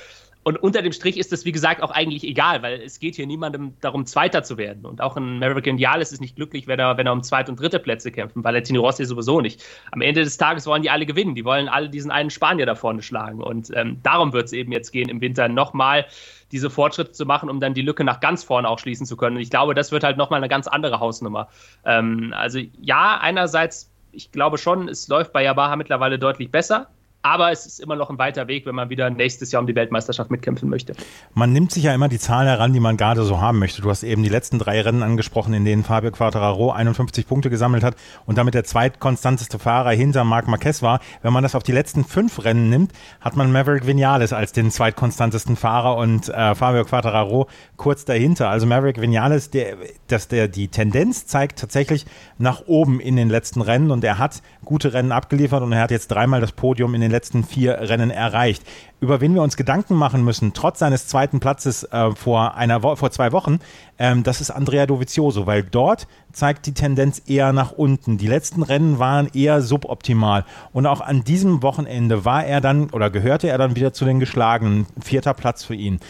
[0.44, 3.26] Und unter dem Strich ist es, wie gesagt, auch eigentlich egal, weil es geht hier
[3.26, 4.84] niemandem darum, Zweiter zu werden.
[4.84, 7.60] Und auch ein Maverick Indiales ist nicht glücklich, wenn er, wenn er um zweite und
[7.60, 8.42] dritte Plätze kämpfen.
[8.42, 9.64] Valentino Rossi sowieso nicht.
[9.92, 11.36] Am Ende des Tages wollen die alle gewinnen.
[11.36, 13.40] Die wollen alle diesen einen Spanier da vorne schlagen.
[13.40, 16.06] Und ähm, darum wird es eben jetzt gehen, im Winter nochmal
[16.50, 19.36] diese Fortschritte zu machen, um dann die Lücke nach ganz vorne auch schließen zu können.
[19.36, 21.48] Und ich glaube, das wird halt nochmal eine ganz andere Hausnummer.
[21.84, 26.88] Ähm, also ja, einerseits, ich glaube schon, es läuft bei Yamaha mittlerweile deutlich besser.
[27.22, 29.76] Aber es ist immer noch ein weiter Weg, wenn man wieder nächstes Jahr um die
[29.76, 30.94] Weltmeisterschaft mitkämpfen möchte.
[31.34, 33.80] Man nimmt sich ja immer die Zahl heran, die man gerade so haben möchte.
[33.80, 37.84] Du hast eben die letzten drei Rennen angesprochen, in denen Fabio Quattararo 51 Punkte gesammelt
[37.84, 37.94] hat
[38.26, 40.98] und damit der zweitkonstanteste Fahrer hinter Marc Marquez war.
[41.22, 44.72] Wenn man das auf die letzten fünf Rennen nimmt, hat man Maverick Vinales als den
[44.72, 48.48] zweitkonstantesten Fahrer und äh, Fabio Quattararo kurz dahinter.
[48.48, 49.76] Also Maverick Vinales, der,
[50.08, 52.04] dass der die Tendenz zeigt tatsächlich
[52.38, 55.92] nach oben in den letzten Rennen und er hat gute Rennen abgeliefert und er hat
[55.92, 58.64] jetzt dreimal das Podium in den letzten vier Rennen erreicht.
[59.00, 62.96] Über wen wir uns Gedanken machen müssen, trotz seines zweiten Platzes äh, vor, einer Wo
[62.96, 63.60] vor zwei Wochen,
[63.98, 68.18] ähm, das ist Andrea Dovizioso, weil dort zeigt die Tendenz eher nach unten.
[68.18, 70.44] Die letzten Rennen waren eher suboptimal.
[70.72, 74.18] Und auch an diesem Wochenende war er dann oder gehörte er dann wieder zu den
[74.18, 74.86] Geschlagenen.
[75.00, 76.00] Vierter Platz für ihn.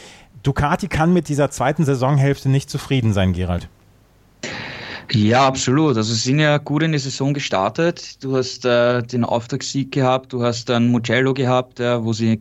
[0.42, 3.68] Ducati kann mit dieser zweiten Saisonhälfte nicht zufrieden sein, Gerald.
[5.10, 5.96] Ja, absolut.
[5.96, 8.22] Also sie sind ja gut in die Saison gestartet.
[8.22, 12.40] Du hast äh, den Auftragssieg gehabt, du hast dann Mugello gehabt, äh, wo sie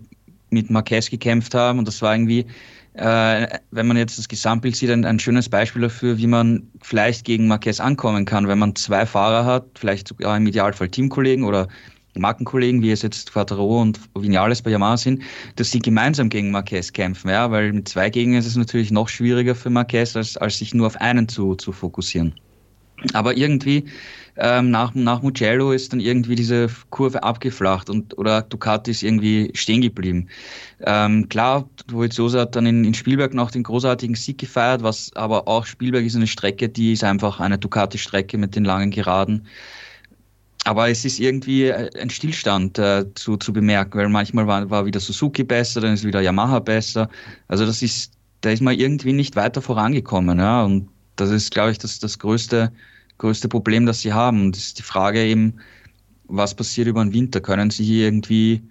[0.51, 2.45] mit Marquez gekämpft haben und das war irgendwie,
[2.93, 7.25] äh, wenn man jetzt das Gesamtbild sieht, ein, ein, schönes Beispiel dafür, wie man vielleicht
[7.25, 11.67] gegen Marquez ankommen kann, wenn man zwei Fahrer hat, vielleicht sogar im Idealfall Teamkollegen oder
[12.17, 15.23] Markenkollegen, wie es jetzt Quattro und Vinales bei Yamaha sind,
[15.55, 19.07] dass sie gemeinsam gegen Marquez kämpfen, ja, weil mit zwei Gegnern ist es natürlich noch
[19.07, 22.33] schwieriger für Marquez, als, als sich nur auf einen zu, zu fokussieren.
[23.13, 23.85] Aber irgendwie
[24.37, 29.51] ähm, nach, nach Mugello ist dann irgendwie diese Kurve abgeflacht und oder Ducati ist irgendwie
[29.53, 30.27] stehen geblieben.
[30.81, 35.47] Ähm, klar, Dovizioso hat dann in, in Spielberg noch den großartigen Sieg gefeiert, was aber
[35.47, 39.47] auch Spielberg ist eine Strecke, die ist einfach eine Ducati-Strecke mit den langen Geraden.
[40.63, 44.85] Aber es ist irgendwie äh, ein Stillstand äh, zu, zu bemerken, weil manchmal war, war
[44.85, 47.09] wieder Suzuki besser, dann ist wieder Yamaha besser.
[47.47, 50.63] Also das ist, da ist man irgendwie nicht weiter vorangekommen, ja.
[50.63, 52.71] Und das ist, glaube ich, das, das größte,
[53.21, 54.41] größte Problem, das sie haben.
[54.45, 55.53] Und das ist die Frage eben,
[56.25, 57.39] was passiert über den Winter?
[57.39, 58.61] Können sie hier irgendwie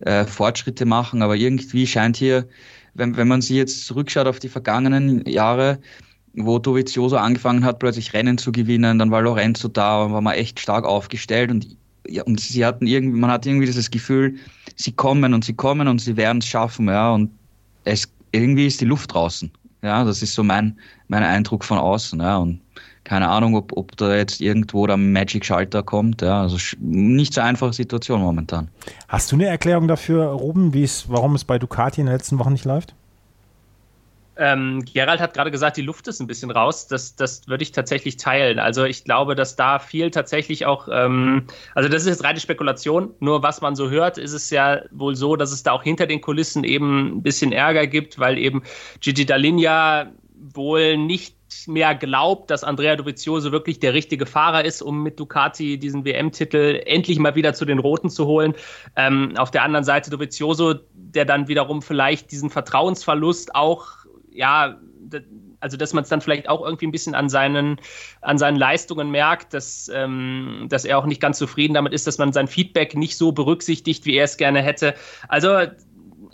[0.00, 1.22] äh, Fortschritte machen?
[1.22, 2.46] Aber irgendwie scheint hier,
[2.94, 5.78] wenn, wenn man sich jetzt zurückschaut auf die vergangenen Jahre,
[6.34, 10.34] wo Dovizioso angefangen hat, plötzlich Rennen zu gewinnen, dann war Lorenzo da und war man
[10.34, 14.36] echt stark aufgestellt und, ja, und sie hatten irgendwie, man hat irgendwie dieses Gefühl,
[14.76, 17.30] sie kommen und sie kommen und sie werden es schaffen, ja, und
[17.84, 19.50] es, irgendwie ist die Luft draußen.
[19.82, 22.60] Ja, das ist so mein, mein Eindruck von außen, ja, und
[23.06, 27.72] keine Ahnung, ob, ob da jetzt irgendwo der Magic-Schalter kommt, ja, also nicht so einfache
[27.72, 28.68] Situation momentan.
[29.06, 30.74] Hast du eine Erklärung dafür, Ruben,
[31.06, 32.94] warum es bei Ducati in den letzten Wochen nicht läuft?
[34.38, 36.88] Ähm, Gerald hat gerade gesagt, die Luft ist ein bisschen raus.
[36.88, 38.58] Das, das würde ich tatsächlich teilen.
[38.58, 43.14] Also ich glaube, dass da viel tatsächlich auch, ähm, also das ist jetzt reine Spekulation.
[43.20, 46.06] Nur was man so hört, ist es ja wohl so, dass es da auch hinter
[46.06, 48.62] den Kulissen eben ein bisschen Ärger gibt, weil eben
[49.00, 55.02] Gigi Dall'Igna wohl nicht mehr glaubt, dass Andrea Dovizioso wirklich der richtige Fahrer ist, um
[55.02, 58.54] mit Ducati diesen WM-Titel endlich mal wieder zu den Roten zu holen.
[58.96, 64.78] Ähm, auf der anderen Seite Dovizioso, der dann wiederum vielleicht diesen Vertrauensverlust auch ja,
[65.60, 67.80] also dass man es dann vielleicht auch irgendwie ein bisschen an seinen,
[68.20, 72.18] an seinen Leistungen merkt, dass, ähm, dass er auch nicht ganz zufrieden damit ist, dass
[72.18, 74.94] man sein Feedback nicht so berücksichtigt, wie er es gerne hätte.
[75.28, 75.48] Also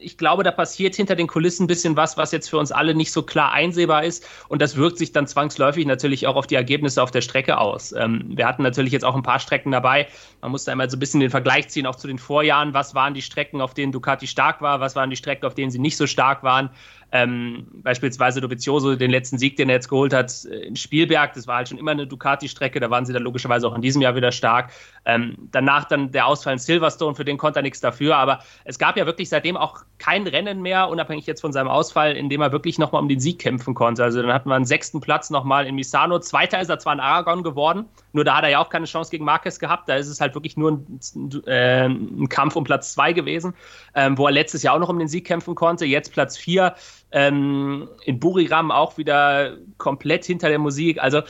[0.02, 2.94] ich glaube, da passiert hinter den Kulissen ein bisschen was, was jetzt für uns alle
[2.94, 4.26] nicht so klar einsehbar ist.
[4.48, 7.92] Und das wirkt sich dann zwangsläufig natürlich auch auf die Ergebnisse auf der Strecke aus.
[7.92, 10.08] Ähm, wir hatten natürlich jetzt auch ein paar Strecken dabei.
[10.40, 12.74] Man muss da immer so ein bisschen den Vergleich ziehen, auch zu den Vorjahren.
[12.74, 14.80] Was waren die Strecken, auf denen Ducati stark war?
[14.80, 16.70] Was waren die Strecken, auf denen sie nicht so stark waren?
[17.14, 21.46] Ähm, beispielsweise Dovizioso, den letzten Sieg, den er jetzt geholt hat äh, in Spielberg, das
[21.46, 24.16] war halt schon immer eine Ducati-Strecke, da waren sie dann logischerweise auch in diesem Jahr
[24.16, 24.72] wieder stark.
[25.04, 28.78] Ähm, danach dann der Ausfall in Silverstone, für den konnte er nichts dafür, aber es
[28.78, 32.40] gab ja wirklich seitdem auch kein Rennen mehr, unabhängig jetzt von seinem Ausfall, in dem
[32.40, 34.02] er wirklich nochmal um den Sieg kämpfen konnte.
[34.02, 37.00] Also dann hatten wir einen sechsten Platz nochmal in Misano, zweiter ist er zwar in
[37.00, 40.08] Aragon geworden, nur da hat er ja auch keine Chance gegen Marquez gehabt, da ist
[40.08, 41.00] es halt wirklich nur ein,
[41.46, 43.52] äh, ein Kampf um Platz zwei gewesen,
[43.94, 46.74] ähm, wo er letztes Jahr auch noch um den Sieg kämpfen konnte, jetzt Platz vier
[47.12, 51.02] ähm, in Buriram auch wieder komplett hinter der Musik.
[51.02, 51.22] Also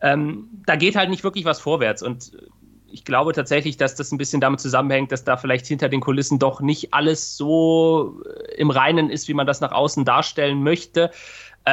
[0.00, 2.02] ähm, da geht halt nicht wirklich was vorwärts.
[2.02, 2.32] Und
[2.92, 6.38] ich glaube tatsächlich, dass das ein bisschen damit zusammenhängt, dass da vielleicht hinter den Kulissen
[6.38, 8.20] doch nicht alles so
[8.56, 11.10] im Reinen ist, wie man das nach außen darstellen möchte.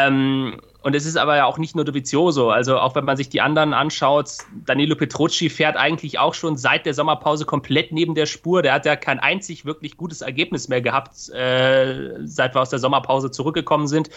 [0.05, 2.49] Ähm, und es ist aber ja auch nicht nur Dovizioso.
[2.49, 4.29] Also auch wenn man sich die anderen anschaut,
[4.65, 8.61] Danilo Petrucci fährt eigentlich auch schon seit der Sommerpause komplett neben der Spur.
[8.61, 12.79] Der hat ja kein einzig wirklich gutes Ergebnis mehr gehabt, äh, seit wir aus der
[12.79, 14.09] Sommerpause zurückgekommen sind.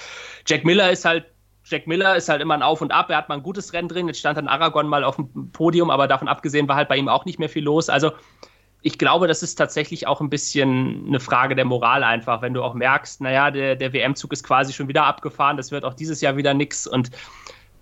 [0.47, 1.27] Jack Miller ist halt
[1.64, 3.11] Jack Miller ist halt immer ein Auf und Ab.
[3.11, 4.07] Er hat mal ein gutes Rennen drin.
[4.07, 7.09] Jetzt stand dann Aragon mal auf dem Podium, aber davon abgesehen war halt bei ihm
[7.09, 7.88] auch nicht mehr viel los.
[7.88, 8.12] Also
[8.83, 12.62] ich glaube, das ist tatsächlich auch ein bisschen eine Frage der Moral einfach, wenn du
[12.62, 16.21] auch merkst, naja, der, der WM-Zug ist quasi schon wieder abgefahren, das wird auch dieses
[16.21, 17.11] Jahr wieder nix und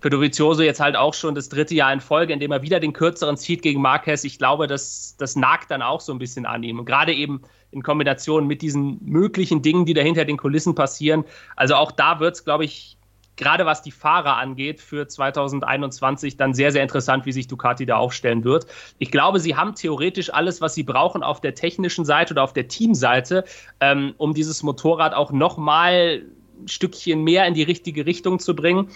[0.01, 2.79] für Dovizioso jetzt halt auch schon das dritte Jahr in Folge, in dem er wieder
[2.79, 4.23] den kürzeren zieht gegen Marquez.
[4.23, 6.79] Ich glaube, das, das nagt dann auch so ein bisschen an ihm.
[6.79, 11.25] Und gerade eben in Kombination mit diesen möglichen Dingen, die da hinter den Kulissen passieren.
[11.57, 12.97] Also auch da wird es, glaube ich,
[13.39, 17.97] gerade was die Fahrer angeht, für 2021 dann sehr, sehr interessant, wie sich Ducati da
[17.97, 18.67] aufstellen wird.
[18.99, 22.53] Ich glaube, sie haben theoretisch alles, was sie brauchen auf der technischen Seite oder auf
[22.53, 23.45] der Teamseite,
[23.79, 26.21] ähm, um dieses Motorrad auch nochmal
[26.61, 28.89] ein Stückchen mehr in die richtige Richtung zu bringen.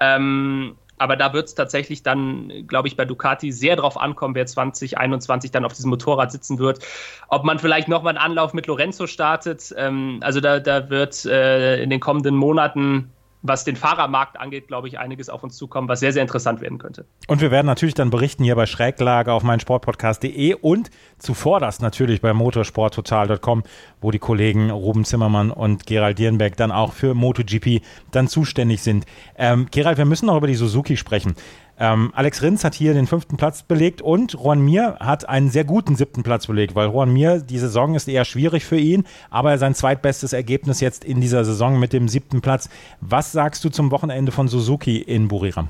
[0.00, 4.44] Ähm, aber da wird es tatsächlich dann, glaube ich, bei Ducati sehr drauf ankommen, wer
[4.44, 6.80] 2021 dann auf diesem Motorrad sitzen wird.
[7.28, 9.74] Ob man vielleicht nochmal einen Anlauf mit Lorenzo startet.
[9.78, 13.10] Ähm, also da, da wird äh, in den kommenden Monaten
[13.42, 16.78] was den Fahrermarkt angeht, glaube ich, einiges auf uns zukommen, was sehr, sehr interessant werden
[16.78, 17.06] könnte.
[17.26, 22.20] Und wir werden natürlich dann berichten hier bei Schräglage auf meinsportpodcast.de und zuvor das natürlich
[22.20, 23.62] bei motorsporttotal.com,
[24.00, 29.06] wo die Kollegen Ruben Zimmermann und Gerald Dierenberg dann auch für MotoGP dann zuständig sind.
[29.36, 31.34] Ähm, Gerald, wir müssen noch über die Suzuki sprechen.
[31.80, 35.64] Ähm, Alex Rins hat hier den fünften Platz belegt und Juan Mir hat einen sehr
[35.64, 39.56] guten siebten Platz belegt, weil Juan Mir, die Saison ist eher schwierig für ihn, aber
[39.56, 42.68] sein zweitbestes Ergebnis jetzt in dieser Saison mit dem siebten Platz.
[43.00, 45.68] Was sagst du zum Wochenende von Suzuki in Buriram?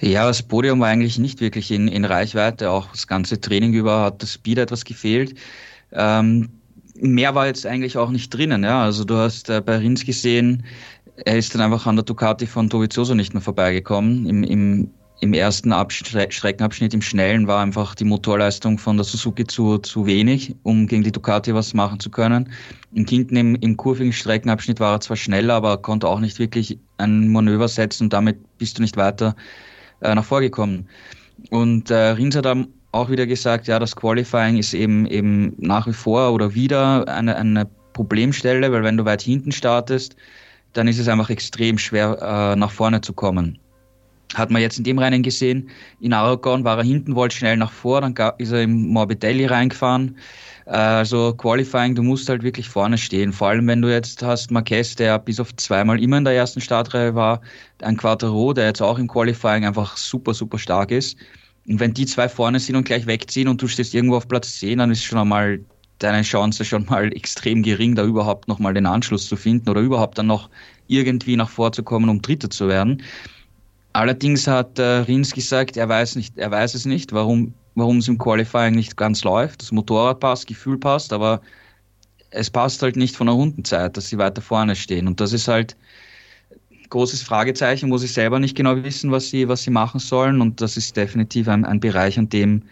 [0.00, 2.70] Ja, das Podium war eigentlich nicht wirklich in, in Reichweite.
[2.70, 5.38] Auch das ganze Training über hat das Speed etwas gefehlt.
[5.92, 6.50] Ähm,
[7.00, 8.64] mehr war jetzt eigentlich auch nicht drinnen.
[8.64, 8.82] Ja.
[8.82, 10.64] Also du hast äh, bei Rins gesehen,
[11.24, 14.26] er ist dann einfach an der Ducati von Dovizioso nicht mehr vorbeigekommen.
[14.26, 19.46] Im, im im ersten Abstre Streckenabschnitt im Schnellen war einfach die Motorleistung von der Suzuki
[19.46, 22.50] zu, zu wenig, um gegen die Ducati was machen zu können.
[22.94, 26.78] Und hinten im, im kurvigen Streckenabschnitt war er zwar schneller, aber konnte auch nicht wirklich
[26.98, 29.34] ein Manöver setzen und damit bist du nicht weiter
[30.02, 30.86] äh, nach vorgekommen.
[31.50, 32.46] Und äh, Rins hat
[32.92, 37.36] auch wieder gesagt, ja, das Qualifying ist eben eben nach wie vor oder wieder eine,
[37.36, 40.16] eine Problemstelle, weil wenn du weit hinten startest,
[40.76, 43.58] dann ist es einfach extrem schwer, äh, nach vorne zu kommen.
[44.34, 45.70] Hat man jetzt in dem Rennen gesehen.
[46.00, 50.16] In Aragon war er hinten, wollte schnell nach vor, dann ist er im Morbidelli reingefahren.
[50.66, 53.32] Äh, also Qualifying, du musst halt wirklich vorne stehen.
[53.32, 56.60] Vor allem, wenn du jetzt hast Marquez, der bis auf zweimal immer in der ersten
[56.60, 57.40] Startreihe war,
[57.82, 61.16] ein Quattro, der jetzt auch im Qualifying einfach super, super stark ist.
[61.68, 64.58] Und wenn die zwei vorne sind und gleich wegziehen und du stehst irgendwo auf Platz
[64.58, 65.60] 10, dann ist schon einmal
[65.98, 70.18] deine Chance schon mal extrem gering, da überhaupt nochmal den Anschluss zu finden oder überhaupt
[70.18, 70.50] dann noch
[70.88, 73.02] irgendwie nach vorzukommen, um Dritter zu werden.
[73.92, 78.08] Allerdings hat äh, Rins gesagt, er weiß nicht, er weiß es nicht, warum, warum es
[78.08, 79.62] im Qualifying nicht ganz läuft.
[79.62, 81.40] Das Motorrad passt, Gefühl passt, aber
[82.30, 85.06] es passt halt nicht von der Rundenzeit, dass sie weiter vorne stehen.
[85.06, 85.76] Und das ist halt
[86.90, 90.40] großes Fragezeichen, wo sie selber nicht genau wissen, was sie, was sie machen sollen.
[90.40, 92.62] Und das ist definitiv ein, ein Bereich, an dem,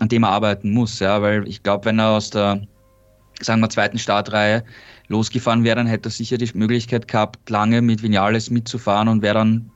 [0.00, 0.98] an dem er arbeiten muss.
[0.98, 2.66] Ja, weil ich glaube, wenn er aus der,
[3.40, 4.64] sagen wir, zweiten Startreihe
[5.08, 9.34] losgefahren wäre, dann hätte er sicher die Möglichkeit gehabt, lange mit Vinales mitzufahren und wäre
[9.34, 9.70] dann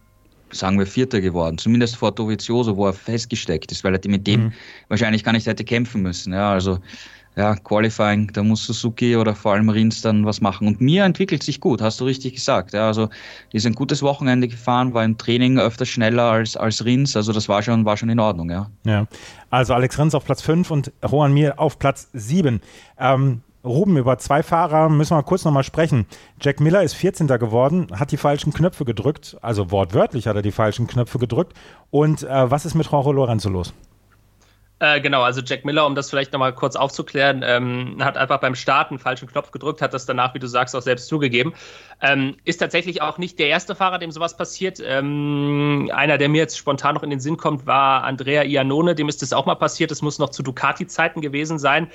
[0.55, 4.45] sagen wir, Vierter geworden, zumindest vor Dovizioso, wo er festgesteckt ist, weil er mit dem
[4.45, 4.53] mhm.
[4.89, 6.33] wahrscheinlich gar nicht hätte kämpfen müssen.
[6.33, 6.79] Ja, also
[7.37, 10.67] ja, Qualifying, da muss Suzuki oder vor allem Rins dann was machen.
[10.67, 12.73] Und mir entwickelt sich gut, hast du richtig gesagt.
[12.75, 13.09] Ja, also
[13.53, 17.33] die sind ein gutes Wochenende gefahren, war im Training öfter schneller als, als Rins, also
[17.33, 18.71] das war schon, war schon in Ordnung, ja.
[18.85, 19.07] Ja,
[19.51, 22.61] also Alex Rins auf Platz 5 und Juan Mir auf Platz 7.
[22.99, 26.07] Ähm, Ruben, über zwei Fahrer müssen wir kurz nochmal sprechen.
[26.41, 27.29] Jack Miller ist 14.
[27.29, 31.55] geworden, hat die falschen Knöpfe gedrückt, also wortwörtlich hat er die falschen Knöpfe gedrückt.
[31.91, 33.73] Und äh, was ist mit Jorge Lorenzo los?
[34.83, 38.57] Äh, genau, also Jack Miller, um das vielleicht nochmal kurz aufzuklären, ähm, hat einfach beim
[38.57, 41.55] Starten falschen Knopf gedrückt, hat das danach, wie du sagst, auch selbst zugegeben.
[42.01, 44.83] Ähm, ist tatsächlich auch nicht der erste Fahrer, dem sowas passiert.
[44.85, 49.09] Ähm, einer, der mir jetzt spontan noch in den Sinn kommt, war Andrea Iannone, dem
[49.09, 49.93] ist das auch mal passiert.
[49.93, 51.89] Das muss noch zu Ducati-Zeiten gewesen sein.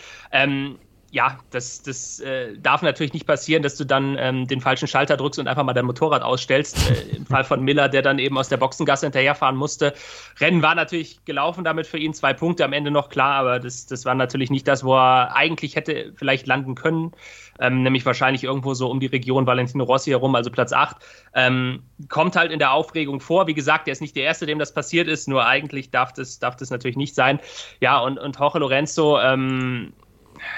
[1.11, 5.15] Ja, das, das äh, darf natürlich nicht passieren, dass du dann ähm, den falschen Schalter
[5.15, 6.77] drückst und einfach mal dein Motorrad ausstellst.
[6.91, 9.93] Äh, Im Fall von Miller, der dann eben aus der Boxengasse hinterherfahren musste.
[10.41, 13.85] Rennen war natürlich gelaufen damit für ihn, zwei Punkte am Ende noch klar, aber das,
[13.85, 17.13] das war natürlich nicht das, wo er eigentlich hätte vielleicht landen können.
[17.59, 20.97] Ähm, nämlich wahrscheinlich irgendwo so um die Region Valentino Rossi herum, also Platz 8.
[21.33, 23.47] Ähm, kommt halt in der Aufregung vor.
[23.47, 26.39] Wie gesagt, er ist nicht der Erste, dem das passiert ist, nur eigentlich darf das,
[26.39, 27.39] darf das natürlich nicht sein.
[27.79, 29.93] Ja, und, und Jorge Lorenzo, ähm,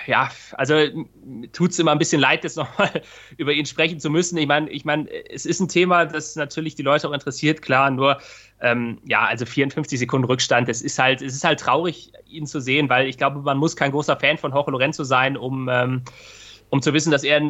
[0.08, 0.76] ja, also
[1.52, 3.02] tut es immer ein bisschen leid, jetzt nochmal
[3.38, 4.38] über ihn sprechen zu müssen.
[4.38, 7.92] Ich meine, ich mein, es ist ein Thema, das natürlich die Leute auch interessiert, klar,
[7.92, 8.20] nur
[8.62, 12.60] ähm, ja, also 54 Sekunden Rückstand, es ist halt, es ist halt traurig, ihn zu
[12.60, 16.04] sehen, weil ich glaube, man muss kein großer Fan von Jorge Lorenzo sein, um, ähm,
[16.70, 17.42] um zu wissen, dass er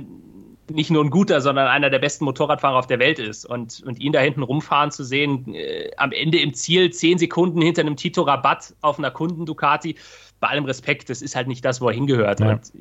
[0.69, 3.45] nicht nur ein guter, sondern einer der besten Motorradfahrer auf der Welt ist.
[3.45, 7.61] Und, und ihn da hinten rumfahren zu sehen, äh, am Ende im Ziel zehn Sekunden
[7.61, 9.95] hinter einem Tito Rabatt auf einer Kunden-Ducati,
[10.39, 12.39] bei allem Respekt, das ist halt nicht das, wo er hingehört.
[12.39, 12.51] Ja.
[12.51, 12.71] Und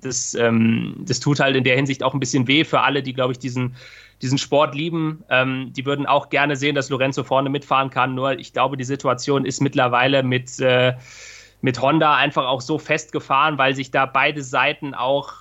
[0.00, 3.12] das, ähm, das tut halt in der Hinsicht auch ein bisschen weh für alle, die,
[3.12, 3.76] glaube ich, diesen,
[4.20, 5.24] diesen Sport lieben.
[5.28, 8.14] Ähm, die würden auch gerne sehen, dass Lorenzo vorne mitfahren kann.
[8.14, 10.94] Nur ich glaube, die Situation ist mittlerweile mit, äh,
[11.60, 15.34] mit Honda einfach auch so festgefahren, weil sich da beide Seiten auch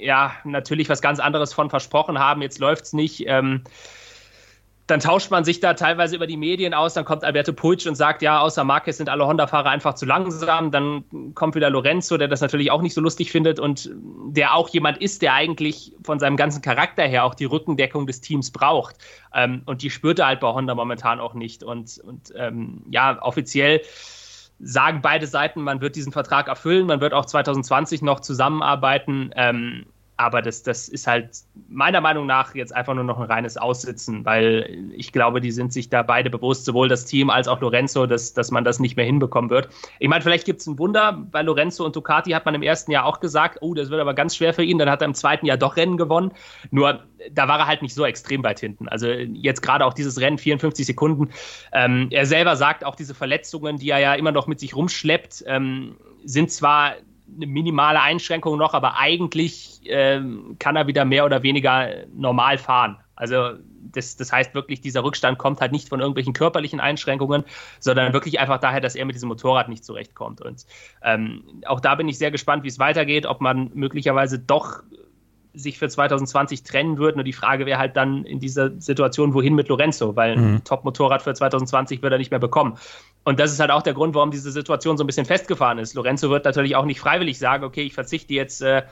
[0.00, 2.42] ja natürlich was ganz anderes von versprochen haben.
[2.42, 3.24] Jetzt läuft es nicht.
[3.26, 3.62] Ähm,
[4.90, 7.94] dann tauscht man sich da teilweise über die Medien aus, dann kommt Alberto Puig und
[7.94, 12.28] sagt, ja, außer Marquez sind alle Honda-Fahrer einfach zu langsam, dann kommt wieder Lorenzo, der
[12.28, 16.18] das natürlich auch nicht so lustig findet und der auch jemand ist, der eigentlich von
[16.18, 18.96] seinem ganzen Charakter her auch die Rückendeckung des Teams braucht
[19.34, 23.22] ähm, und die spürt er halt bei Honda momentan auch nicht und, und ähm, ja,
[23.22, 23.80] offiziell
[24.58, 29.30] sagen beide Seiten, man wird diesen Vertrag erfüllen, man wird auch 2020 noch zusammenarbeiten.
[29.34, 29.86] Ähm,
[30.20, 31.30] aber das, das ist halt
[31.70, 35.72] meiner Meinung nach jetzt einfach nur noch ein reines Aussitzen, weil ich glaube, die sind
[35.72, 38.96] sich da beide bewusst, sowohl das Team als auch Lorenzo, dass, dass man das nicht
[38.96, 39.70] mehr hinbekommen wird.
[39.98, 41.24] Ich meine, vielleicht gibt es ein Wunder.
[41.30, 44.12] Bei Lorenzo und Ducati hat man im ersten Jahr auch gesagt, oh, das wird aber
[44.12, 44.76] ganz schwer für ihn.
[44.76, 46.32] Dann hat er im zweiten Jahr doch Rennen gewonnen.
[46.70, 47.02] Nur
[47.32, 48.88] da war er halt nicht so extrem weit hinten.
[48.88, 51.30] Also jetzt gerade auch dieses Rennen, 54 Sekunden.
[51.72, 55.44] Ähm, er selber sagt auch, diese Verletzungen, die er ja immer noch mit sich rumschleppt,
[55.46, 56.96] ähm, sind zwar
[57.36, 62.98] eine minimale Einschränkung noch, aber eigentlich ähm, kann er wieder mehr oder weniger normal fahren.
[63.16, 63.52] Also
[63.92, 67.44] das, das heißt wirklich, dieser Rückstand kommt halt nicht von irgendwelchen körperlichen Einschränkungen,
[67.78, 70.40] sondern wirklich einfach daher, dass er mit diesem Motorrad nicht zurechtkommt.
[70.40, 70.64] Und
[71.02, 74.82] ähm, auch da bin ich sehr gespannt, wie es weitergeht, ob man möglicherweise doch
[75.54, 77.18] sich für 2020 trennen würden.
[77.18, 80.64] Und die Frage wäre halt dann in dieser Situation, wohin mit Lorenzo, weil ein mhm.
[80.64, 82.78] Top-Motorrad für 2020 wird er nicht mehr bekommen.
[83.24, 85.94] Und das ist halt auch der Grund, warum diese Situation so ein bisschen festgefahren ist.
[85.94, 88.82] Lorenzo wird natürlich auch nicht freiwillig sagen, okay, ich verzichte jetzt äh,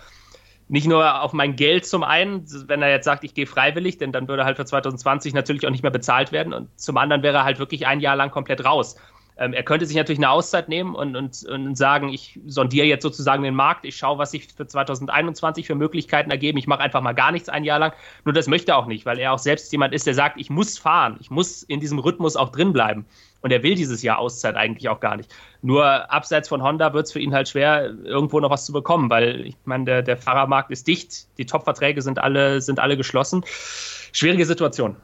[0.68, 4.12] nicht nur auf mein Geld zum einen, wenn er jetzt sagt, ich gehe freiwillig, denn
[4.12, 6.52] dann würde er halt für 2020 natürlich auch nicht mehr bezahlt werden.
[6.52, 8.96] Und zum anderen wäre er halt wirklich ein Jahr lang komplett raus.
[9.38, 13.02] Ähm, er könnte sich natürlich eine Auszeit nehmen und, und, und sagen, ich sondiere jetzt
[13.02, 17.00] sozusagen den Markt, ich schaue, was sich für 2021 für Möglichkeiten ergeben, ich mache einfach
[17.00, 17.92] mal gar nichts ein Jahr lang.
[18.24, 20.50] Nur das möchte er auch nicht, weil er auch selbst jemand ist, der sagt, ich
[20.50, 23.06] muss fahren, ich muss in diesem Rhythmus auch drin bleiben.
[23.40, 25.32] Und er will dieses Jahr Auszeit eigentlich auch gar nicht.
[25.62, 29.08] Nur abseits von Honda wird es für ihn halt schwer, irgendwo noch was zu bekommen,
[29.08, 33.44] weil ich meine, der, der Fahrermarkt ist dicht, die Top-Verträge sind alle, sind alle geschlossen.
[34.12, 34.96] Schwierige Situation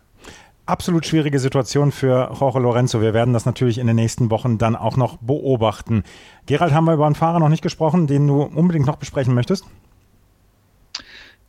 [0.66, 3.00] absolut schwierige Situation für Jorge Lorenzo.
[3.00, 6.04] Wir werden das natürlich in den nächsten Wochen dann auch noch beobachten.
[6.46, 9.64] Gerald, haben wir über einen Fahrer noch nicht gesprochen, den du unbedingt noch besprechen möchtest?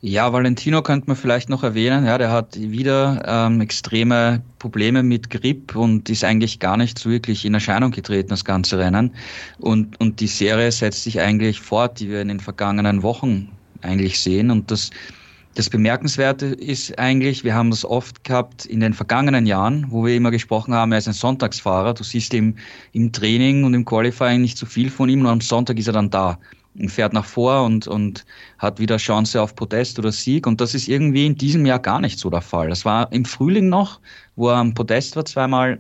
[0.02, 2.06] Ja, Valentino könnte man vielleicht noch erwähnen.
[2.06, 7.10] Ja, der hat wieder ähm, extreme Probleme mit Grip und ist eigentlich gar nicht so
[7.10, 9.16] wirklich in Erscheinung getreten, das ganze Rennen.
[9.58, 13.50] Und, und die Serie setzt sich eigentlich fort, die wir in den vergangenen Wochen
[13.82, 14.52] eigentlich sehen.
[14.52, 14.92] Und das
[15.56, 20.14] das Bemerkenswerte ist eigentlich, wir haben das oft gehabt in den vergangenen Jahren, wo wir
[20.14, 21.94] immer gesprochen haben, er ist ein Sonntagsfahrer.
[21.94, 22.56] Du siehst im,
[22.92, 25.94] im Training und im Qualifying nicht so viel von ihm, nur am Sonntag ist er
[25.94, 26.38] dann da
[26.78, 28.26] und fährt nach vor und, und
[28.60, 30.46] hat wieder Chance auf Podest oder Sieg.
[30.46, 32.68] Und das ist irgendwie in diesem Jahr gar nicht so der Fall.
[32.68, 34.02] Das war im Frühling noch,
[34.36, 35.80] wo er am Podest war zweimal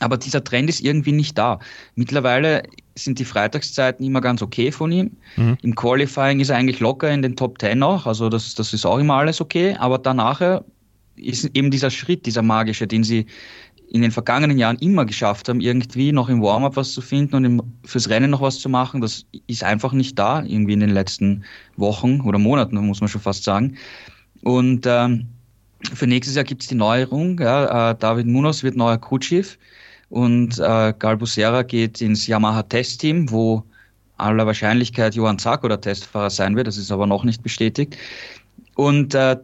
[0.00, 1.58] aber dieser Trend ist irgendwie nicht da.
[1.94, 2.62] Mittlerweile
[2.94, 5.16] sind die Freitagszeiten immer ganz okay von ihm.
[5.36, 5.58] Mhm.
[5.62, 8.86] Im Qualifying ist er eigentlich locker in den Top 10 auch, also das, das ist
[8.86, 9.76] auch immer alles okay.
[9.78, 10.62] Aber danach
[11.16, 13.26] ist eben dieser Schritt, dieser magische, den sie
[13.90, 17.44] in den vergangenen Jahren immer geschafft haben, irgendwie noch im Warm-up was zu finden und
[17.44, 20.90] im, fürs Rennen noch was zu machen, das ist einfach nicht da, irgendwie in den
[20.90, 21.44] letzten
[21.76, 23.76] Wochen oder Monaten, muss man schon fast sagen.
[24.42, 25.26] Und ähm,
[25.94, 27.38] für nächstes Jahr gibt es die Neuerung.
[27.38, 29.58] Ja, äh, David Munoz wird neuer Crewchief
[30.10, 33.64] und äh, Galbusera geht ins Yamaha Testteam, wo
[34.16, 36.66] aller Wahrscheinlichkeit Johann Zack oder Testfahrer sein wird.
[36.66, 37.96] Das ist aber noch nicht bestätigt.
[38.74, 39.36] Und äh,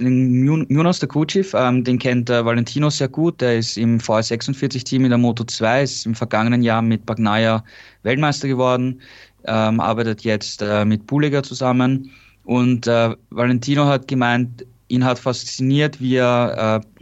[0.00, 3.40] der Crewchief, ähm, den kennt äh, Valentino sehr gut.
[3.40, 7.64] Der ist im VS46-Team in der Moto 2, ist im vergangenen Jahr mit Bagnaia
[8.02, 9.00] Weltmeister geworden,
[9.44, 12.10] ähm, arbeitet jetzt äh, mit Bulliger zusammen.
[12.44, 16.97] Und äh, Valentino hat gemeint, ihn hat fasziniert, wie er äh,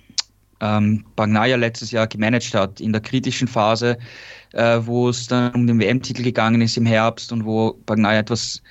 [0.61, 3.99] ähm, Bagnaia letztes Jahr gemanagt hat in der kritischen Phase,
[4.53, 8.63] äh, wo es dann um den WM-Titel gegangen ist im Herbst und wo Bagnaia etwas,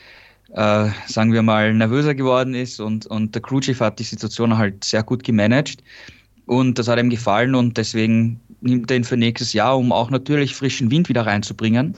[0.54, 4.84] äh, sagen wir mal, nervöser geworden ist und, und der Crewchief hat die Situation halt
[4.84, 5.84] sehr gut gemanagt
[6.46, 10.10] und das hat ihm gefallen und deswegen nimmt er ihn für nächstes Jahr, um auch
[10.10, 11.96] natürlich frischen Wind wieder reinzubringen.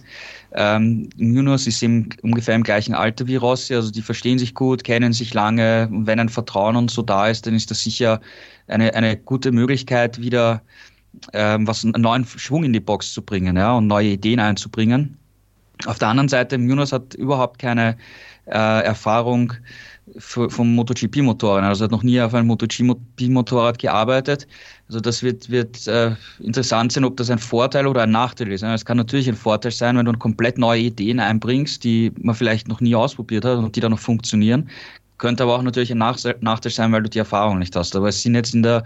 [0.54, 4.84] Ähm, Munoz ist im, ungefähr im gleichen Alter wie Rossi, also die verstehen sich gut,
[4.84, 8.22] kennen sich lange und wenn ein Vertrauen und so da ist, dann ist das sicher
[8.68, 10.62] eine, eine gute Möglichkeit, wieder
[11.34, 15.18] ähm, was einen neuen Schwung in die Box zu bringen ja, und neue Ideen einzubringen.
[15.86, 17.98] Auf der anderen Seite, Munoz hat überhaupt keine
[18.48, 19.54] äh, Erfahrung
[20.18, 21.64] vom MotoGP-Motorrad.
[21.64, 24.48] Also hat noch nie auf einem MotoGP-Motorrad gearbeitet.
[24.88, 28.64] Also das wird, wird äh, interessant sein, ob das ein Vorteil oder ein Nachteil ist.
[28.64, 32.68] Es kann natürlich ein Vorteil sein, wenn du komplett neue Ideen einbringst, die man vielleicht
[32.68, 34.70] noch nie ausprobiert hat und die dann noch funktionieren.
[35.18, 37.96] Könnte aber auch natürlich ein Nachteil sein, weil du die Erfahrung nicht hast.
[37.96, 38.84] Aber es sind jetzt in der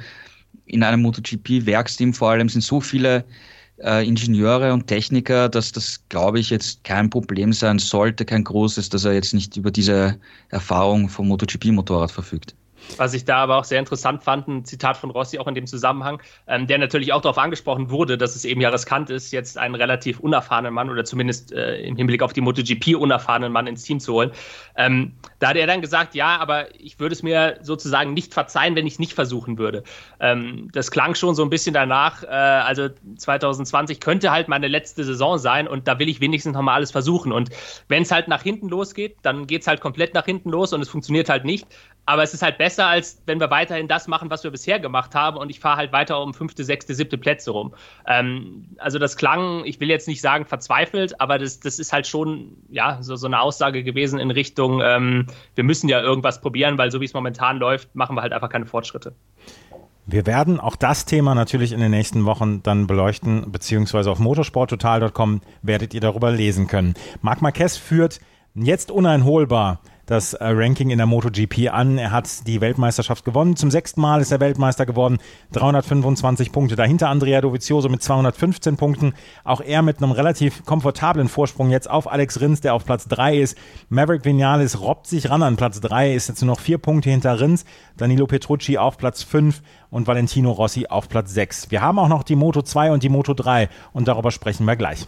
[0.66, 3.26] in einem MotoGP-Werksteam vor allem sind so viele
[3.84, 8.90] äh, Ingenieure und Techniker, dass das, glaube ich, jetzt kein Problem sein sollte, kein großes,
[8.90, 10.20] dass er jetzt nicht über diese
[10.50, 12.56] Erfahrung vom MotoGP-Motorrad verfügt.
[12.98, 15.68] Was ich da aber auch sehr interessant fand, ein Zitat von Rossi auch in dem
[15.68, 19.58] Zusammenhang, ähm, der natürlich auch darauf angesprochen wurde, dass es eben ja riskant ist, jetzt
[19.58, 23.84] einen relativ unerfahrenen Mann oder zumindest äh, im Hinblick auf die MotoGP unerfahrenen Mann ins
[23.84, 24.32] Team zu holen.
[24.76, 28.76] Ähm, da hat er dann gesagt, ja, aber ich würde es mir sozusagen nicht verzeihen,
[28.76, 29.84] wenn ich es nicht versuchen würde.
[30.20, 35.04] Ähm, das klang schon so ein bisschen danach, äh, also 2020 könnte halt meine letzte
[35.04, 37.32] Saison sein und da will ich wenigstens nochmal alles versuchen.
[37.32, 37.50] Und
[37.88, 40.82] wenn es halt nach hinten losgeht, dann geht es halt komplett nach hinten los und
[40.82, 41.68] es funktioniert halt nicht.
[42.06, 45.14] Aber es ist halt besser, als wenn wir weiterhin das machen, was wir bisher gemacht
[45.14, 47.74] haben und ich fahre halt weiter um fünfte, sechste, siebte Plätze rum.
[48.08, 52.08] Ähm, also das klang, ich will jetzt nicht sagen verzweifelt, aber das, das ist halt
[52.08, 56.78] schon ja, so, so eine Aussage gewesen in Richtung, ähm, wir müssen ja irgendwas probieren,
[56.78, 59.14] weil so wie es momentan läuft, machen wir halt einfach keine Fortschritte.
[60.08, 65.42] Wir werden auch das Thema natürlich in den nächsten Wochen dann beleuchten, beziehungsweise auf motorsporttotal.com
[65.62, 66.96] werdet ihr darüber lesen können.
[67.22, 68.20] Marc Marquez führt
[68.56, 69.80] jetzt uneinholbar
[70.12, 71.98] das äh, Ranking in der MotoGP an.
[71.98, 73.56] Er hat die Weltmeisterschaft gewonnen.
[73.56, 75.20] Zum sechsten Mal ist er Weltmeister geworden.
[75.54, 76.76] 325 Punkte.
[76.76, 79.14] Dahinter Andrea Dovizioso mit 215 Punkten.
[79.46, 83.38] Auch er mit einem relativ komfortablen Vorsprung jetzt auf Alex Rins, der auf Platz 3
[83.38, 83.58] ist.
[83.88, 87.40] Maverick Vinales robbt sich ran an Platz 3, ist jetzt nur noch vier Punkte hinter
[87.40, 87.64] Rins.
[87.96, 91.72] Danilo Petrucci auf Platz 5 und Valentino Rossi auf Platz 6.
[91.72, 94.76] Wir haben auch noch die Moto 2 und die Moto 3 und darüber sprechen wir
[94.76, 95.08] gleich.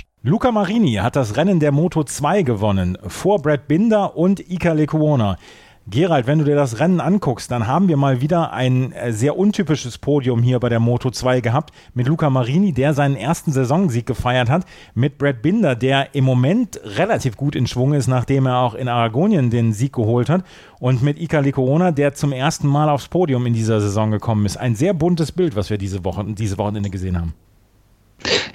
[0.23, 5.35] Luca Marini hat das Rennen der Moto 2 gewonnen, vor Brad Binder und Ika Lekuona.
[5.87, 9.35] Gerald, wenn du dir das Rennen anguckst, dann haben wir mal wieder ein äh, sehr
[9.35, 14.05] untypisches Podium hier bei der Moto 2 gehabt mit Luca Marini, der seinen ersten Saisonsieg
[14.05, 18.59] gefeiert hat, mit Brad Binder, der im Moment relativ gut in Schwung ist, nachdem er
[18.59, 20.43] auch in Aragonien den Sieg geholt hat
[20.79, 24.57] und mit Ika Likuona, der zum ersten Mal aufs Podium in dieser Saison gekommen ist.
[24.57, 27.33] Ein sehr buntes Bild, was wir diese Woche, diese Wochenende gesehen haben.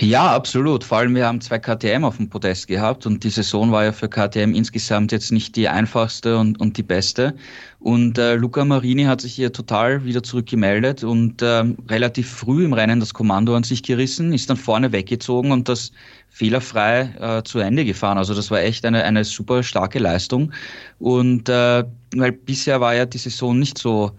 [0.00, 0.84] Ja, absolut.
[0.84, 3.92] Vor allem wir haben zwei KTM auf dem Podest gehabt und die Saison war ja
[3.92, 7.34] für KTM insgesamt jetzt nicht die einfachste und, und die beste.
[7.80, 12.72] Und äh, Luca Marini hat sich hier total wieder zurückgemeldet und äh, relativ früh im
[12.72, 15.92] Rennen das Kommando an sich gerissen, ist dann vorne weggezogen und das
[16.28, 18.18] fehlerfrei äh, zu Ende gefahren.
[18.18, 20.52] Also das war echt eine, eine super starke Leistung.
[20.98, 24.12] Und äh, weil bisher war ja die Saison nicht so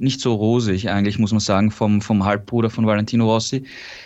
[0.00, 3.64] nicht so rosig eigentlich, muss man sagen, vom, vom Halbbruder von Valentino Rossi,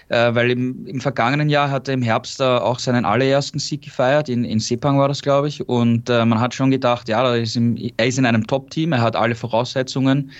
[0.08, 3.82] äh, weil im, im vergangenen Jahr hat er im Herbst äh, auch seinen allerersten Sieg
[3.82, 7.22] gefeiert, in, in Sepang war das, glaube ich, und äh, man hat schon gedacht, ja,
[7.24, 10.30] er ist, im, er ist in einem Top-Team, er hat alle Voraussetzungen,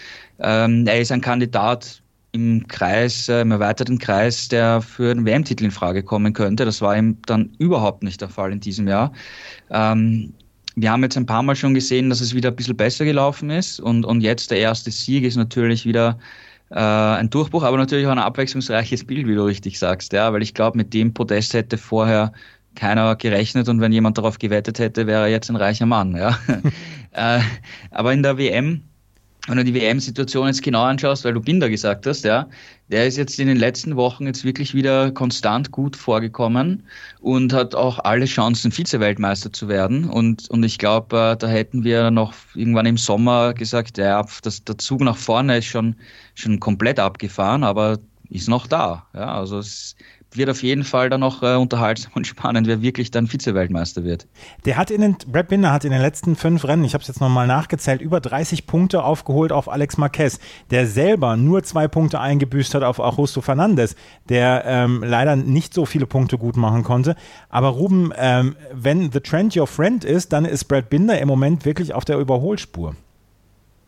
[0.41, 2.03] ähm, er ist ein Kandidat
[2.35, 6.65] im Kreis, äh, im erweiterten Kreis, der für einen WM-Titel in Frage kommen könnte.
[6.65, 9.13] Das war ihm dann überhaupt nicht der Fall in diesem Jahr.
[9.71, 10.35] Ähm,
[10.77, 13.51] wir haben jetzt ein paar Mal schon gesehen, dass es wieder ein bisschen besser gelaufen
[13.51, 16.19] ist und, und jetzt der erste Sieg ist natürlich wieder
[16.71, 20.43] äh, ein Durchbruch, aber natürlich auch ein abwechslungsreiches Bild, wie du richtig sagst, ja, weil
[20.43, 22.33] ich glaube, mit dem Podest hätte vorher
[22.75, 26.39] keiner gerechnet und wenn jemand darauf gewettet hätte, wäre er jetzt ein reicher Mann, ja.
[27.13, 27.41] äh,
[27.91, 28.83] aber in der WM
[29.47, 32.49] wenn du die WM-Situation jetzt genau anschaust, weil du Binder gesagt hast, ja,
[32.89, 36.85] der ist jetzt in den letzten Wochen jetzt wirklich wieder konstant gut vorgekommen
[37.21, 40.05] und hat auch alle Chancen, Vize-Weltmeister zu werden.
[40.09, 44.65] Und, und ich glaube, äh, da hätten wir noch irgendwann im Sommer gesagt, ja, das,
[44.65, 45.97] der Zug nach vorne ist schon,
[46.35, 47.99] schon komplett abgefahren, aber
[48.31, 49.07] ist noch da.
[49.15, 49.95] Ja, also es
[50.37, 54.27] wird auf jeden Fall dann noch äh, unterhaltsam und spannend, wer wirklich dann Vize-Weltmeister wird.
[54.65, 57.09] Der hat in den, Brad Binder hat in den letzten fünf Rennen, ich habe es
[57.09, 60.39] jetzt nochmal nachgezählt, über 30 Punkte aufgeholt auf Alex Marquez,
[60.71, 63.97] der selber nur zwei Punkte eingebüßt hat auf Augusto Fernandes,
[64.29, 67.17] der ähm, leider nicht so viele Punkte gut machen konnte.
[67.49, 71.65] Aber Ruben, ähm, wenn The Trend Your Friend ist, dann ist Brad Binder im Moment
[71.65, 72.97] wirklich auf der Überholspur.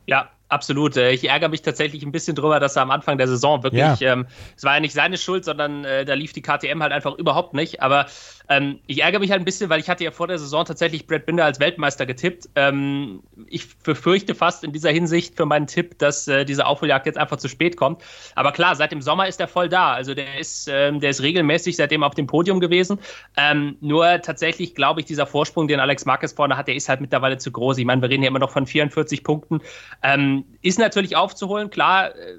[0.07, 0.97] Ja, Absolut.
[0.97, 4.01] Äh, ich ärgere mich tatsächlich ein bisschen drüber, dass er am Anfang der Saison wirklich,
[4.01, 4.12] ja.
[4.12, 4.26] ähm,
[4.57, 7.53] es war ja nicht seine Schuld, sondern äh, da lief die KTM halt einfach überhaupt
[7.55, 7.82] nicht.
[7.82, 8.07] Aber
[8.49, 11.07] ähm, ich ärgere mich halt ein bisschen, weil ich hatte ja vor der Saison tatsächlich
[11.07, 12.49] Brad Binder als Weltmeister getippt.
[12.55, 17.18] Ähm, ich befürchte fast in dieser Hinsicht für meinen Tipp, dass äh, diese Aufholjagd jetzt
[17.18, 18.03] einfach zu spät kommt.
[18.34, 19.92] Aber klar, seit dem Sommer ist er voll da.
[19.92, 22.99] Also der ist, ähm, der ist regelmäßig seitdem auf dem Podium gewesen.
[23.36, 27.01] Ähm, nur tatsächlich glaube ich, dieser Vorsprung, den Alex Marquez vorne hat, der ist halt
[27.01, 27.78] mittlerweile zu groß.
[27.78, 29.61] Ich meine, wir reden ja immer noch von 44 Punkten.
[30.03, 32.14] Ähm, ist natürlich aufzuholen, klar.
[32.14, 32.38] Äh,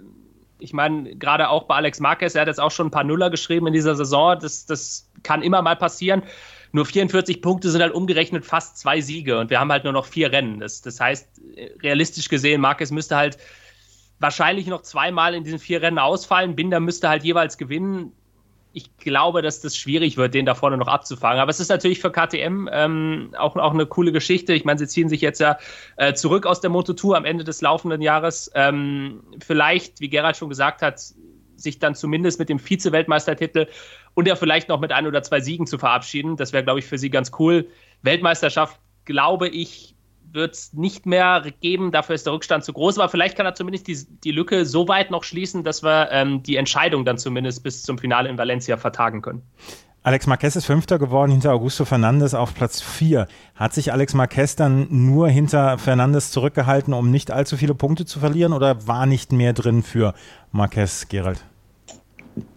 [0.60, 3.30] ich meine, gerade auch bei Alex Marquez, er hat jetzt auch schon ein paar Nuller
[3.30, 4.38] geschrieben in dieser Saison.
[4.39, 6.23] Das, das kann immer mal passieren.
[6.71, 10.05] Nur 44 Punkte sind halt umgerechnet fast zwei Siege und wir haben halt nur noch
[10.05, 10.59] vier Rennen.
[10.59, 11.41] Das, das heißt,
[11.84, 13.38] realistisch gesehen, Marquez müsste halt
[14.19, 16.55] wahrscheinlich noch zweimal in diesen vier Rennen ausfallen.
[16.55, 18.13] Binder müsste halt jeweils gewinnen
[18.78, 21.39] ich glaube, dass das schwierig wird, den da vorne noch abzufangen.
[21.39, 24.53] Aber es ist natürlich für KTM ähm, auch, auch eine coole Geschichte.
[24.53, 25.57] Ich meine, sie ziehen sich jetzt ja
[25.95, 28.51] äh, zurück aus der Moto2 am Ende des laufenden Jahres.
[28.53, 31.01] Ähm, vielleicht, wie Gerald schon gesagt hat,
[31.55, 33.65] sich dann zumindest mit dem Vize-Weltmeistertitel
[34.18, 36.38] und ja vielleicht noch mit ein oder zwei Siegen zu verabschieden.
[36.38, 37.68] Das wäre, glaube ich, für sie ganz cool.
[38.01, 39.93] Weltmeisterschaft, glaube ich,
[40.32, 41.91] wird es nicht mehr geben.
[41.91, 42.97] Dafür ist der Rückstand zu groß.
[42.97, 46.41] Aber vielleicht kann er zumindest die, die Lücke so weit noch schließen, dass wir ähm,
[46.41, 49.43] die Entscheidung dann zumindest bis zum Finale in Valencia vertagen können.
[50.01, 53.28] Alex Marquez ist Fünfter geworden hinter Augusto Fernandes auf Platz 4.
[53.53, 58.20] Hat sich Alex Marquez dann nur hinter Fernandes zurückgehalten, um nicht allzu viele Punkte zu
[58.20, 60.15] verlieren oder war nicht mehr drin für
[60.51, 61.43] Marquez, Gerald?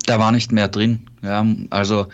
[0.06, 1.06] Da war nicht mehr drin.
[1.22, 2.06] Ja, also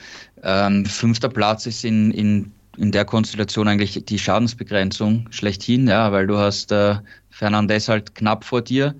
[0.43, 6.27] ähm, fünfter Platz ist in, in in der Konstellation eigentlich die Schadensbegrenzung schlechthin, ja, weil
[6.27, 6.97] du hast äh,
[7.31, 8.95] Fernandez halt knapp vor dir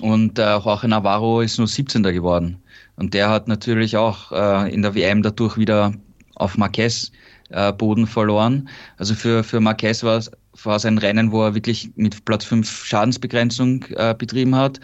[0.00, 2.02] und äh, Jorge Navarro ist nur 17.
[2.02, 2.56] geworden.
[2.96, 5.92] Und der hat natürlich auch äh, in der WM dadurch wieder
[6.36, 7.12] auf Marquez
[7.50, 8.68] äh, Boden verloren.
[8.96, 13.84] Also für, für Marquez war es ein Rennen, wo er wirklich mit Platz 5 Schadensbegrenzung
[13.96, 14.80] äh, betrieben hat.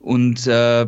[0.00, 0.86] Und äh,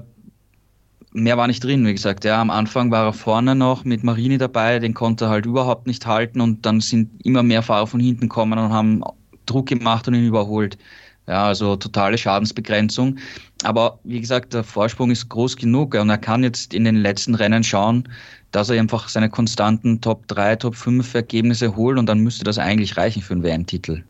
[1.22, 2.24] mehr war nicht drin, wie gesagt.
[2.24, 5.86] Ja, am Anfang war er vorne noch mit Marini dabei, den konnte er halt überhaupt
[5.86, 9.02] nicht halten und dann sind immer mehr Fahrer von hinten gekommen und haben
[9.46, 10.78] Druck gemacht und ihn überholt.
[11.26, 13.18] Ja, also totale Schadensbegrenzung.
[13.62, 17.34] Aber wie gesagt, der Vorsprung ist groß genug und er kann jetzt in den letzten
[17.34, 18.08] Rennen schauen,
[18.50, 22.58] dass er einfach seine konstanten Top 3, Top 5 Ergebnisse holt und dann müsste das
[22.58, 24.04] eigentlich reichen für einen WM-Titel.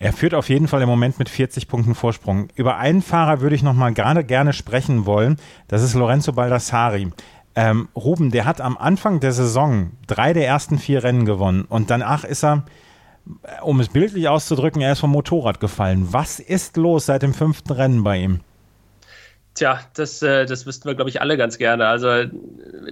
[0.00, 2.48] Er führt auf jeden Fall im Moment mit 40 Punkten Vorsprung.
[2.54, 5.36] Über einen Fahrer würde ich noch mal gerade gerne sprechen wollen.
[5.66, 7.10] Das ist Lorenzo Baldassari.
[7.56, 11.90] Ähm, Ruben, der hat am Anfang der Saison drei der ersten vier Rennen gewonnen und
[11.90, 12.64] danach ist er
[13.62, 16.08] um es bildlich auszudrücken, er ist vom Motorrad gefallen.
[16.12, 18.40] Was ist los seit dem fünften Rennen bei ihm?
[19.58, 21.88] Tja, das, äh, das wüssten wir, glaube ich, alle ganz gerne.
[21.88, 22.30] Also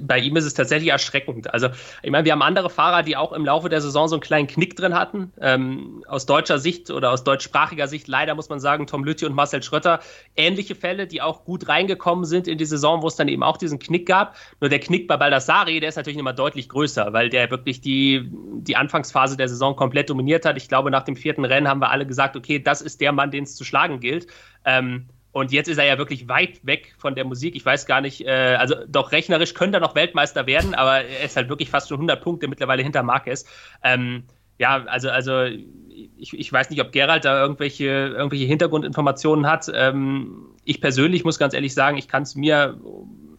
[0.01, 1.55] bei ihm ist es tatsächlich erschreckend.
[1.55, 1.69] Also
[2.03, 4.49] ich meine, wir haben andere Fahrer, die auch im Laufe der Saison so einen kleinen
[4.49, 5.33] Knick drin hatten.
[5.41, 9.35] Ähm, aus deutscher Sicht oder aus deutschsprachiger Sicht leider muss man sagen, Tom Lütti und
[9.37, 10.01] Marcel Schrötter,
[10.35, 13.59] ähnliche Fälle, die auch gut reingekommen sind in die Saison, wo es dann eben auch
[13.59, 14.35] diesen Knick gab.
[14.61, 18.29] Nur der Knick bei Baldassari, der ist natürlich immer deutlich größer, weil der wirklich die,
[18.33, 20.57] die Anfangsphase der Saison komplett dominiert hat.
[20.57, 23.31] Ich glaube, nach dem vierten Rennen haben wir alle gesagt, okay, das ist der Mann,
[23.31, 24.27] den es zu schlagen gilt.
[24.65, 25.07] Ähm,
[25.37, 27.57] und jetzt ist er ja wirklich weit weg von der Musik.
[27.57, 31.27] Ich weiß gar nicht, äh, also doch rechnerisch könnte er noch Weltmeister werden, aber er
[31.27, 33.45] ist halt wirklich fast schon 100 Punkte mittlerweile hinter Marquez.
[33.85, 34.23] Ähm,
[34.57, 39.71] ja, also, also ich, ich weiß nicht, ob Gerald da irgendwelche, irgendwelche Hintergrundinformationen hat.
[39.75, 42.81] Ähm, ich persönlich muss ganz ehrlich sagen, ich kann es mir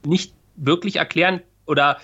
[0.06, 1.98] nicht wirklich erklären oder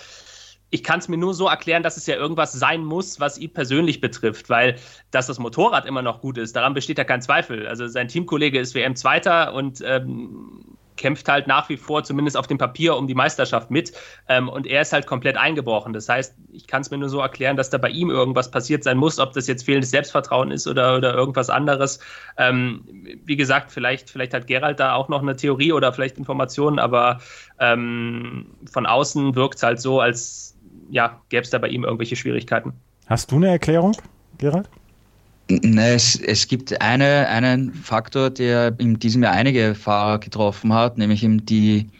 [0.70, 3.52] ich kann es mir nur so erklären, dass es ja irgendwas sein muss, was ihn
[3.52, 4.76] persönlich betrifft, weil
[5.10, 7.66] dass das Motorrad immer noch gut ist, daran besteht ja kein Zweifel.
[7.66, 12.58] Also sein Teamkollege ist WM-Zweiter und ähm, kämpft halt nach wie vor, zumindest auf dem
[12.58, 13.92] Papier, um die Meisterschaft mit.
[14.28, 15.92] Ähm, und er ist halt komplett eingebrochen.
[15.92, 18.84] Das heißt, ich kann es mir nur so erklären, dass da bei ihm irgendwas passiert
[18.84, 22.00] sein muss, ob das jetzt fehlendes Selbstvertrauen ist oder, oder irgendwas anderes.
[22.36, 22.84] Ähm,
[23.24, 27.20] wie gesagt, vielleicht, vielleicht hat Gerald da auch noch eine Theorie oder vielleicht Informationen, aber
[27.58, 30.53] ähm, von außen wirkt es halt so, als
[30.90, 32.72] ja, gäbe es da bei ihm irgendwelche Schwierigkeiten.
[33.06, 33.96] Hast du eine Erklärung,
[34.38, 34.68] Gerald?
[35.48, 40.96] Ne, es, es gibt eine, einen Faktor, der in diesem Jahr einige Fahrer getroffen hat,
[40.96, 41.90] nämlich eben die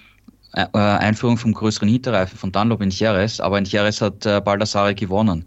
[0.55, 3.41] äh, Einführung vom größeren Hinterreifen von Dunlop in Jerez.
[3.41, 5.47] Aber in Jerez hat äh, Baldassare gewonnen.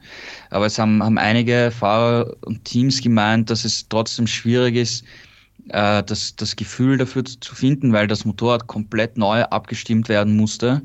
[0.51, 5.03] Aber es haben, haben einige Fahrer und Teams gemeint, dass es trotzdem schwierig ist,
[5.69, 10.35] äh, das, das Gefühl dafür zu, zu finden, weil das Motorrad komplett neu abgestimmt werden
[10.35, 10.81] musste.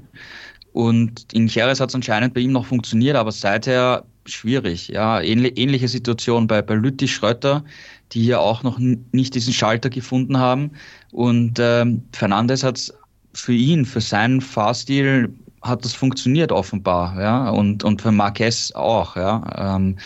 [0.73, 4.89] Und in Jerez hat es anscheinend bei ihm noch funktioniert, aber seither schwierig.
[4.89, 7.65] Ja, ähnliche Situation bei, bei Lütti Schröter,
[8.13, 10.71] die hier auch noch nicht diesen Schalter gefunden haben.
[11.11, 12.95] Und ähm, Fernandes hat es
[13.35, 19.15] für ihn, für seinen Fahrstil hat das funktioniert offenbar, ja, und, und für Marquez auch,
[19.17, 19.97] ja, ähm,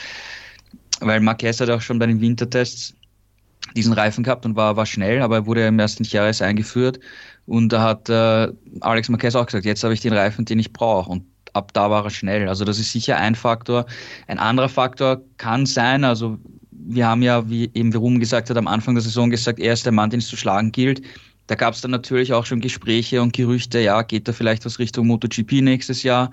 [1.01, 2.95] weil Marquez hat auch schon bei den Wintertests
[3.75, 7.01] diesen Reifen gehabt und war, war schnell, aber er wurde im ersten Jahres eingeführt
[7.47, 10.72] und da hat äh, Alex Marquez auch gesagt, jetzt habe ich den Reifen, den ich
[10.72, 11.11] brauche.
[11.11, 12.49] Und ab da war er schnell.
[12.49, 13.86] Also das ist sicher ein Faktor.
[14.26, 16.38] Ein anderer Faktor kann sein, also
[16.88, 19.84] wir haben ja, wie eben Verum gesagt hat, am Anfang der Saison gesagt, er ist
[19.84, 21.03] der Mann, den es zu schlagen gilt.
[21.49, 24.78] Da gab es dann natürlich auch schon Gespräche und Gerüchte, ja, geht da vielleicht was
[24.78, 26.30] Richtung MotoGP nächstes Jahr.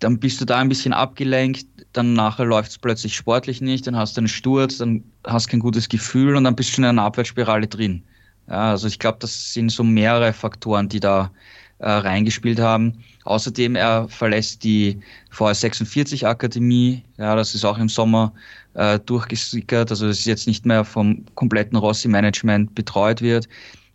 [0.00, 3.96] Dann bist du da ein bisschen abgelenkt, dann nachher läuft es plötzlich sportlich nicht, dann
[3.96, 6.84] hast du einen Sturz, dann hast du kein gutes Gefühl und dann bist du schon
[6.84, 8.04] in einer Abwärtsspirale drin.
[8.48, 11.30] Ja, also ich glaube, das sind so mehrere Faktoren, die da
[11.78, 13.04] äh, reingespielt haben.
[13.24, 15.00] Außerdem, er verlässt die
[15.32, 17.02] VS46 Akademie.
[17.18, 18.32] Ja, das ist auch im Sommer
[18.74, 19.90] äh, durchgesickert.
[19.90, 23.48] Also das ist jetzt nicht mehr vom kompletten Rossi-Management betreut wird.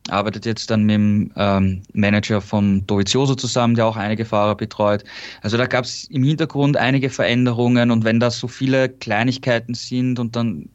[0.09, 5.03] Arbeitet jetzt dann mit dem ähm, Manager von Dovizioso zusammen, der auch einige Fahrer betreut.
[5.41, 10.19] Also da gab es im Hintergrund einige Veränderungen und wenn das so viele Kleinigkeiten sind
[10.19, 10.69] und dann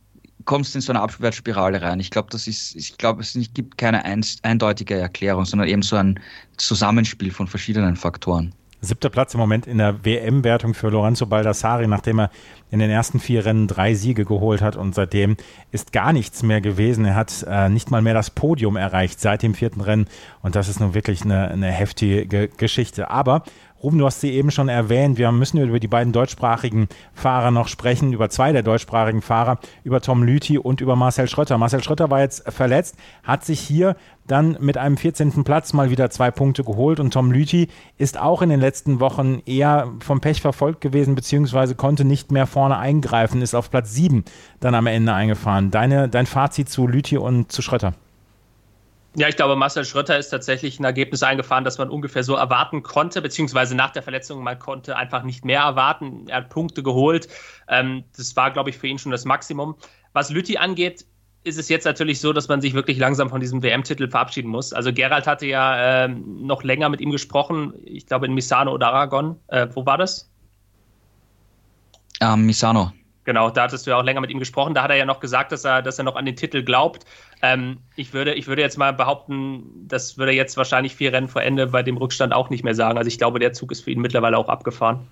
[0.49, 2.01] kommst in so eine Abwärtsspirale rein.
[2.01, 4.03] Ich glaube, das ist, ich glaube, es gibt keine
[4.43, 6.19] eindeutige Erklärung, sondern eben so ein
[6.57, 8.55] Zusammenspiel von verschiedenen Faktoren.
[8.81, 12.31] Siebter Platz im Moment in der WM-Wertung für Lorenzo Baldassari, nachdem er
[12.71, 15.37] in den ersten vier Rennen drei Siege geholt hat und seitdem
[15.73, 17.05] ist gar nichts mehr gewesen.
[17.05, 20.07] Er hat äh, nicht mal mehr das Podium erreicht seit dem vierten Rennen
[20.43, 23.11] und das ist nun wirklich eine, eine heftige Geschichte.
[23.11, 23.43] Aber
[23.83, 25.19] Ruben, du hast sie eben schon erwähnt.
[25.19, 30.01] Wir müssen über die beiden deutschsprachigen Fahrer noch sprechen, über zwei der deutschsprachigen Fahrer, über
[30.01, 31.59] Tom Lüthi und über Marcel Schröter.
[31.59, 33.95] Marcel Schröter war jetzt verletzt, hat sich hier
[34.27, 35.45] dann mit einem 14.
[35.45, 37.69] Platz mal wieder zwei Punkte geholt und Tom Lüthi
[37.99, 42.49] ist auch in den letzten Wochen eher vom Pech verfolgt gewesen, beziehungsweise konnte nicht mehr
[42.49, 44.25] vorne eingreifen, ist auf Platz 7
[44.59, 45.71] dann am Ende eingefahren.
[45.71, 47.95] Deine, dein Fazit zu Lüthi und zu Schröter?
[49.19, 52.85] Ja, ich glaube, Marcel Schröter ist tatsächlich ein Ergebnis eingefahren, das man ungefähr so erwarten
[52.85, 56.29] konnte, beziehungsweise nach der Verletzung, man konnte einfach nicht mehr erwarten.
[56.29, 57.27] Er hat Punkte geholt.
[57.67, 59.75] Ähm, das war, glaube ich, für ihn schon das Maximum.
[60.13, 61.05] Was Lütti angeht,
[61.43, 64.73] ist es jetzt natürlich so, dass man sich wirklich langsam von diesem WM-Titel verabschieden muss.
[64.73, 68.87] Also Gerald hatte ja äh, noch länger mit ihm gesprochen, ich glaube in Misano oder
[68.87, 69.41] Aragon.
[69.49, 70.31] Äh, wo war das?
[72.21, 72.93] Ähm, Misano.
[73.29, 74.73] Genau, da hattest du ja auch länger mit ihm gesprochen.
[74.73, 77.05] Da hat er ja noch gesagt, dass er, dass er noch an den Titel glaubt.
[77.43, 81.29] Ähm, ich, würde, ich würde jetzt mal behaupten, das würde er jetzt wahrscheinlich vier Rennen
[81.29, 82.97] vor Ende bei dem Rückstand auch nicht mehr sagen.
[82.97, 85.07] Also ich glaube, der Zug ist für ihn mittlerweile auch abgefahren.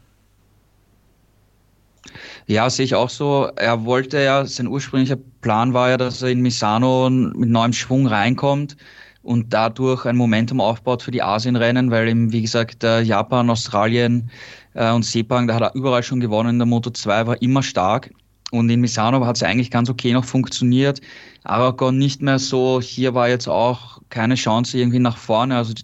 [2.47, 3.51] Ja, sehe ich auch so.
[3.55, 8.07] Er wollte ja, sein ursprünglicher Plan war ja, dass er in Misano mit neuem Schwung
[8.07, 8.79] reinkommt
[9.27, 14.31] und dadurch ein Momentum aufbaut für die Asienrennen, weil eben, wie gesagt, Japan, Australien,
[14.77, 17.63] äh, und Sepang, da hat er überall schon gewonnen in der Moto 2, war immer
[17.63, 18.13] stark.
[18.53, 21.01] Und in Misano hat es eigentlich ganz okay noch funktioniert.
[21.43, 22.81] Aragon nicht mehr so.
[22.81, 25.57] Hier war jetzt auch keine Chance irgendwie nach vorne.
[25.57, 25.75] Also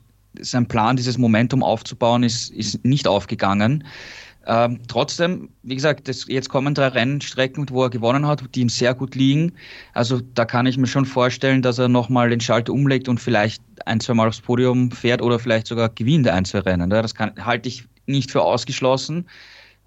[0.40, 3.84] sein Plan, dieses Momentum aufzubauen, ist, ist nicht aufgegangen.
[4.46, 8.68] Ähm, trotzdem, wie gesagt, das, jetzt kommen drei Rennstrecken, wo er gewonnen hat, die ihm
[8.68, 9.52] sehr gut liegen.
[9.94, 13.62] Also da kann ich mir schon vorstellen, dass er nochmal den Schalter umlegt und vielleicht
[13.86, 16.90] ein, zwei Mal aufs Podium fährt oder vielleicht sogar gewinnt ein, zwei Rennen.
[16.90, 19.26] Das kann, halte ich nicht für ausgeschlossen.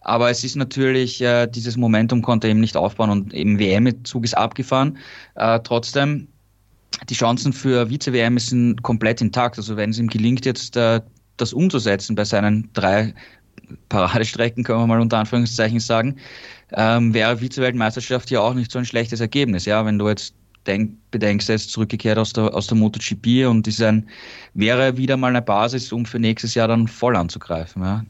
[0.01, 4.23] Aber es ist natürlich, äh, dieses Momentum konnte er eben nicht aufbauen und eben WM-Zug
[4.23, 4.97] ist abgefahren.
[5.33, 6.27] Äh, trotzdem,
[7.09, 9.57] die Chancen für Vize-WM sind komplett intakt.
[9.57, 11.01] Also wenn es ihm gelingt, jetzt äh,
[11.37, 13.13] das umzusetzen bei seinen drei
[13.89, 16.17] Paradestrecken, können wir mal unter Anführungszeichen sagen,
[16.73, 19.65] ähm, wäre Vize-Weltmeisterschaft ja auch nicht so ein schlechtes Ergebnis.
[19.65, 20.33] Ja, wenn du jetzt
[20.67, 24.07] denk, bedenkst, er ist zurückgekehrt aus der, aus der MotoGP und ist ein,
[24.53, 27.83] wäre wieder mal eine Basis, um für nächstes Jahr dann voll anzugreifen.
[27.83, 28.03] Ja.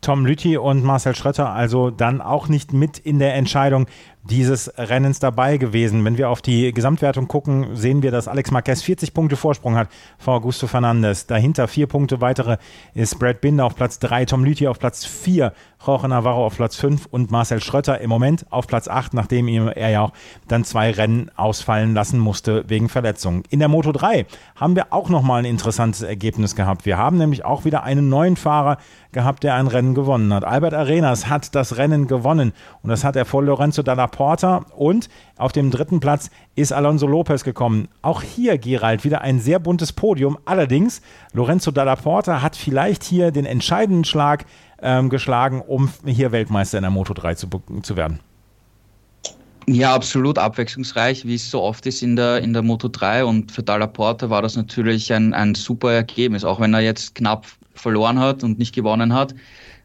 [0.00, 3.86] Tom Lüthi und Marcel Schröter also dann auch nicht mit in der Entscheidung
[4.22, 6.04] dieses Rennens dabei gewesen.
[6.04, 9.88] Wenn wir auf die Gesamtwertung gucken, sehen wir, dass Alex Marquez 40 Punkte Vorsprung hat
[10.18, 11.26] vor Augusto Fernandes.
[11.26, 12.58] Dahinter vier Punkte weitere
[12.94, 15.52] ist Brad Binder auf Platz 3, Tom Lüthi auf Platz 4,
[15.84, 19.88] Jorge Navarro auf Platz 5 und Marcel Schröter im Moment auf Platz 8, nachdem er
[19.88, 20.12] ja auch
[20.48, 23.44] dann zwei Rennen ausfallen lassen musste wegen Verletzungen.
[23.48, 26.84] In der Moto 3 haben wir auch nochmal ein interessantes Ergebnis gehabt.
[26.84, 28.76] Wir haben nämlich auch wieder einen neuen Fahrer
[29.12, 30.44] gehabt, der ein Rennen gewonnen hat.
[30.44, 32.52] Albert Arenas hat das Rennen gewonnen
[32.82, 37.06] und das hat er vor Lorenzo Dalla Porta und auf dem dritten Platz ist Alonso
[37.06, 37.88] Lopez gekommen.
[38.02, 40.38] Auch hier, Gerald, wieder ein sehr buntes Podium.
[40.44, 41.00] Allerdings,
[41.32, 44.44] Lorenzo Dalla Porta hat vielleicht hier den entscheidenden Schlag
[44.82, 47.48] ähm, geschlagen, um hier Weltmeister in der Moto 3 zu,
[47.82, 48.20] zu werden.
[49.66, 53.24] Ja, absolut abwechslungsreich, wie es so oft ist in der, in der Moto 3.
[53.24, 57.14] Und für Dalla Porta war das natürlich ein, ein super Ergebnis, auch wenn er jetzt
[57.14, 59.34] knapp verloren hat und nicht gewonnen hat.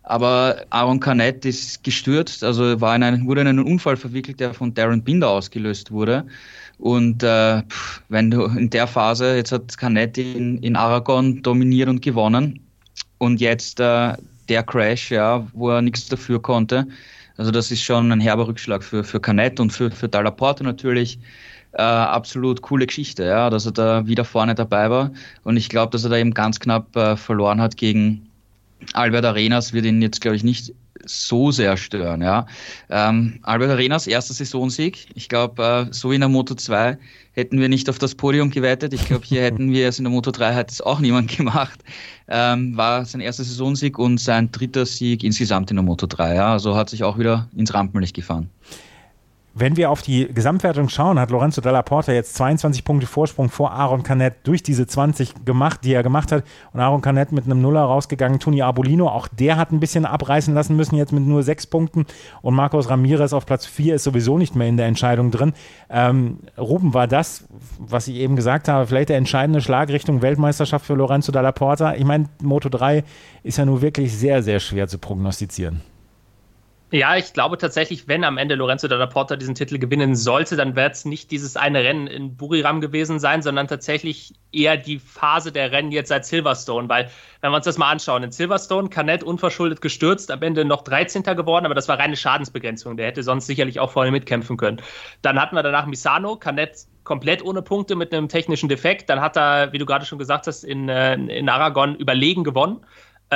[0.05, 4.53] Aber Aaron Canet ist gestürzt, also war in einen, wurde in einen Unfall verwickelt, der
[4.53, 6.25] von Darren Binder ausgelöst wurde.
[6.77, 7.63] Und äh,
[8.09, 12.59] wenn du in der Phase, jetzt hat Canet in, in Aragon dominiert und gewonnen.
[13.17, 14.13] Und jetzt äh,
[14.47, 16.87] der Crash, ja, wo er nichts dafür konnte.
[17.37, 21.17] Also das ist schon ein herber Rückschlag für, für Canet und für, für Dallaporte natürlich.
[21.73, 25.11] Äh, absolut coole Geschichte, ja, dass er da wieder vorne dabei war.
[25.43, 28.24] Und ich glaube, dass er da eben ganz knapp äh, verloren hat gegen
[28.93, 30.73] Albert Arenas wird ihn jetzt, glaube ich, nicht
[31.05, 32.21] so sehr stören.
[32.21, 32.47] Ja.
[32.89, 35.07] Ähm, Albert Arenas erster Saisonsieg.
[35.15, 36.97] Ich glaube, äh, so wie in der Moto 2
[37.33, 38.93] hätten wir nicht auf das Podium gewettet.
[38.93, 41.79] Ich glaube, hier hätten wir es in der Moto 3 hat es auch niemand gemacht.
[42.27, 46.35] Ähm, war sein erster Saisonsieg und sein dritter Sieg insgesamt in der Moto 3.
[46.35, 46.53] Ja.
[46.53, 48.49] Also hat sich auch wieder ins Rampenlicht gefahren.
[49.57, 53.71] Wenn wir auf die Gesamtwertung schauen, hat Lorenzo Dalla Porta jetzt 22 Punkte Vorsprung vor
[53.71, 56.43] Aaron Canet durch diese 20 gemacht, die er gemacht hat.
[56.73, 58.41] Und Aaron Canet mit einem Nuller rausgegangen.
[58.41, 62.05] Toni Arbolino, auch der hat ein bisschen abreißen lassen müssen, jetzt mit nur sechs Punkten.
[62.41, 65.53] Und Marcos Ramirez auf Platz 4 ist sowieso nicht mehr in der Entscheidung drin.
[65.89, 67.47] Ähm, Ruben, war das,
[67.79, 71.95] was ich eben gesagt habe, vielleicht der entscheidende Schlag Richtung Weltmeisterschaft für Lorenzo Dalla Porta?
[71.95, 73.05] Ich meine, Moto 3
[73.43, 75.81] ist ja nur wirklich sehr, sehr schwer zu prognostizieren.
[76.95, 80.77] Ja, ich glaube tatsächlich, wenn am Ende Lorenzo da Porta diesen Titel gewinnen sollte, dann
[80.77, 85.51] wird es nicht dieses eine Rennen in Buriram gewesen sein, sondern tatsächlich eher die Phase
[85.51, 87.09] der Rennen jetzt seit Silverstone, weil
[87.41, 91.23] wenn wir uns das mal anschauen, in Silverstone, Canet unverschuldet gestürzt, am Ende noch 13.
[91.23, 94.81] geworden, aber das war reine Schadensbegrenzung, der hätte sonst sicherlich auch vorne mitkämpfen können.
[95.21, 99.35] Dann hatten wir danach Misano, Canet komplett ohne Punkte mit einem technischen Defekt, dann hat
[99.35, 102.85] er, wie du gerade schon gesagt hast, in, äh, in Aragon überlegen gewonnen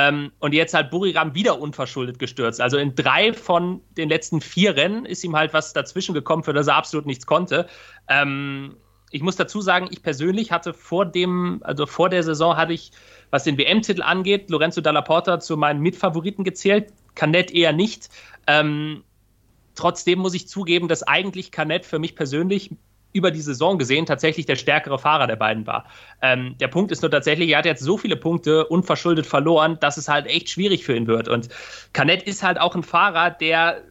[0.00, 2.60] Ähm, und jetzt halt Buriram wieder unverschuldet gestürzt.
[2.60, 6.54] Also in drei von den letzten vier Rennen ist ihm halt was dazwischen gekommen, für
[6.54, 7.66] das er absolut nichts konnte.
[8.08, 8.76] Ähm,
[9.10, 12.92] ich muss dazu sagen, ich persönlich hatte vor dem, also vor der Saison hatte ich,
[13.30, 16.92] was den WM-Titel angeht, Lorenzo Dalla Porta zu meinen Mitfavoriten gezählt.
[17.14, 18.08] Canet eher nicht.
[18.46, 19.04] Ähm,
[19.74, 22.70] trotzdem muss ich zugeben, dass eigentlich Canet für mich persönlich
[23.12, 25.84] über die Saison gesehen tatsächlich der stärkere Fahrer der beiden war.
[26.22, 29.96] Ähm, der Punkt ist nur tatsächlich, er hat jetzt so viele Punkte unverschuldet verloren, dass
[29.96, 31.28] es halt echt schwierig für ihn wird.
[31.28, 31.48] Und
[31.92, 33.82] Canet ist halt auch ein Fahrer, der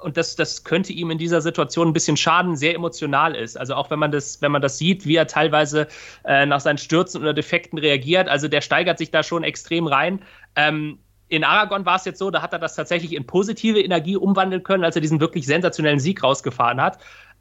[0.00, 3.58] und das, das könnte ihm in dieser Situation ein bisschen schaden, sehr emotional ist.
[3.58, 5.88] Also auch wenn man das, wenn man das sieht, wie er teilweise
[6.24, 10.20] äh, nach seinen Stürzen oder Defekten reagiert, also der steigert sich da schon extrem rein.
[10.56, 10.98] Ähm,
[11.28, 14.64] in Aragon war es jetzt so, da hat er das tatsächlich in positive Energie umwandeln
[14.64, 16.98] können, als er diesen wirklich sensationellen Sieg rausgefahren hat.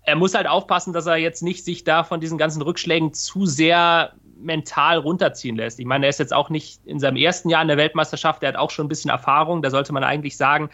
[0.10, 3.46] Er muss halt aufpassen, dass er jetzt nicht sich da von diesen ganzen Rückschlägen zu
[3.46, 5.80] sehr mental runterziehen lässt.
[5.80, 8.50] Ich meine, er ist jetzt auch nicht in seinem ersten Jahr in der Weltmeisterschaft, er
[8.50, 10.70] hat auch schon ein bisschen Erfahrung, da sollte man eigentlich sagen,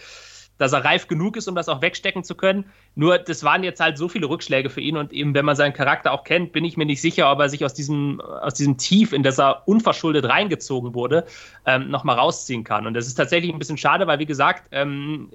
[0.58, 2.66] dass er reif genug ist, um das auch wegstecken zu können.
[2.96, 5.74] Nur, das waren jetzt halt so viele Rückschläge für ihn und eben, wenn man seinen
[5.74, 8.78] Charakter auch kennt, bin ich mir nicht sicher, ob er sich aus diesem, aus diesem
[8.78, 11.26] Tief, in das er unverschuldet reingezogen wurde,
[11.66, 12.88] ähm, nochmal rausziehen kann.
[12.88, 15.30] Und das ist tatsächlich ein bisschen schade, weil, wie gesagt, ähm,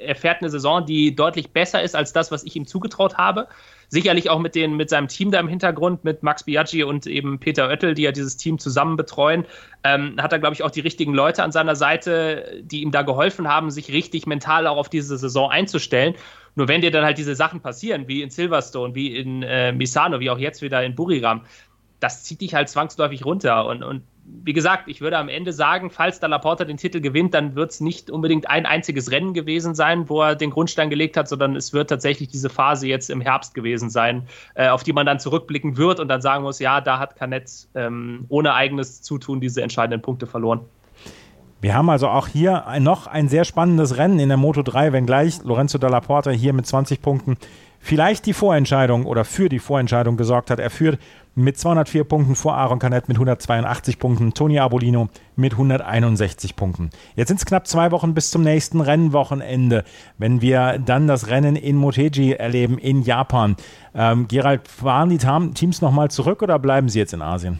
[0.00, 3.48] er fährt eine Saison, die deutlich besser ist als das, was ich ihm zugetraut habe.
[3.88, 7.38] Sicherlich auch mit, den, mit seinem Team da im Hintergrund, mit Max Biaggi und eben
[7.38, 9.46] Peter Oettel, die ja dieses Team zusammen betreuen,
[9.82, 13.02] ähm, hat er, glaube ich, auch die richtigen Leute an seiner Seite, die ihm da
[13.02, 16.14] geholfen haben, sich richtig mental auch auf diese Saison einzustellen.
[16.54, 20.20] Nur wenn dir dann halt diese Sachen passieren, wie in Silverstone, wie in äh, Misano,
[20.20, 21.42] wie auch jetzt wieder in Buriram,
[22.00, 23.66] das zieht dich halt zwangsläufig runter.
[23.66, 24.02] Und, und
[24.44, 27.70] wie gesagt, ich würde am Ende sagen, falls der Laporta den Titel gewinnt, dann wird
[27.70, 31.56] es nicht unbedingt ein einziges Rennen gewesen sein, wo er den Grundstein gelegt hat, sondern
[31.56, 35.18] es wird tatsächlich diese Phase jetzt im Herbst gewesen sein, äh, auf die man dann
[35.18, 39.62] zurückblicken wird und dann sagen muss, ja, da hat Canet ähm, ohne eigenes Zutun diese
[39.62, 40.60] entscheidenden Punkte verloren.
[41.60, 45.42] Wir haben also auch hier noch ein sehr spannendes Rennen in der Moto 3, wenngleich
[45.42, 47.36] Lorenzo Dalla Porta hier mit 20 Punkten
[47.88, 50.60] vielleicht die Vorentscheidung oder für die Vorentscheidung gesorgt hat.
[50.60, 50.98] Er führt
[51.34, 56.90] mit 204 Punkten vor Aaron Canet mit 182 Punkten, Toni Abolino mit 161 Punkten.
[57.16, 59.84] Jetzt sind es knapp zwei Wochen bis zum nächsten Rennwochenende,
[60.18, 63.56] wenn wir dann das Rennen in Motegi erleben in Japan.
[63.94, 65.16] Ähm, Gerald, fahren die
[65.54, 67.58] Teams nochmal zurück oder bleiben sie jetzt in Asien?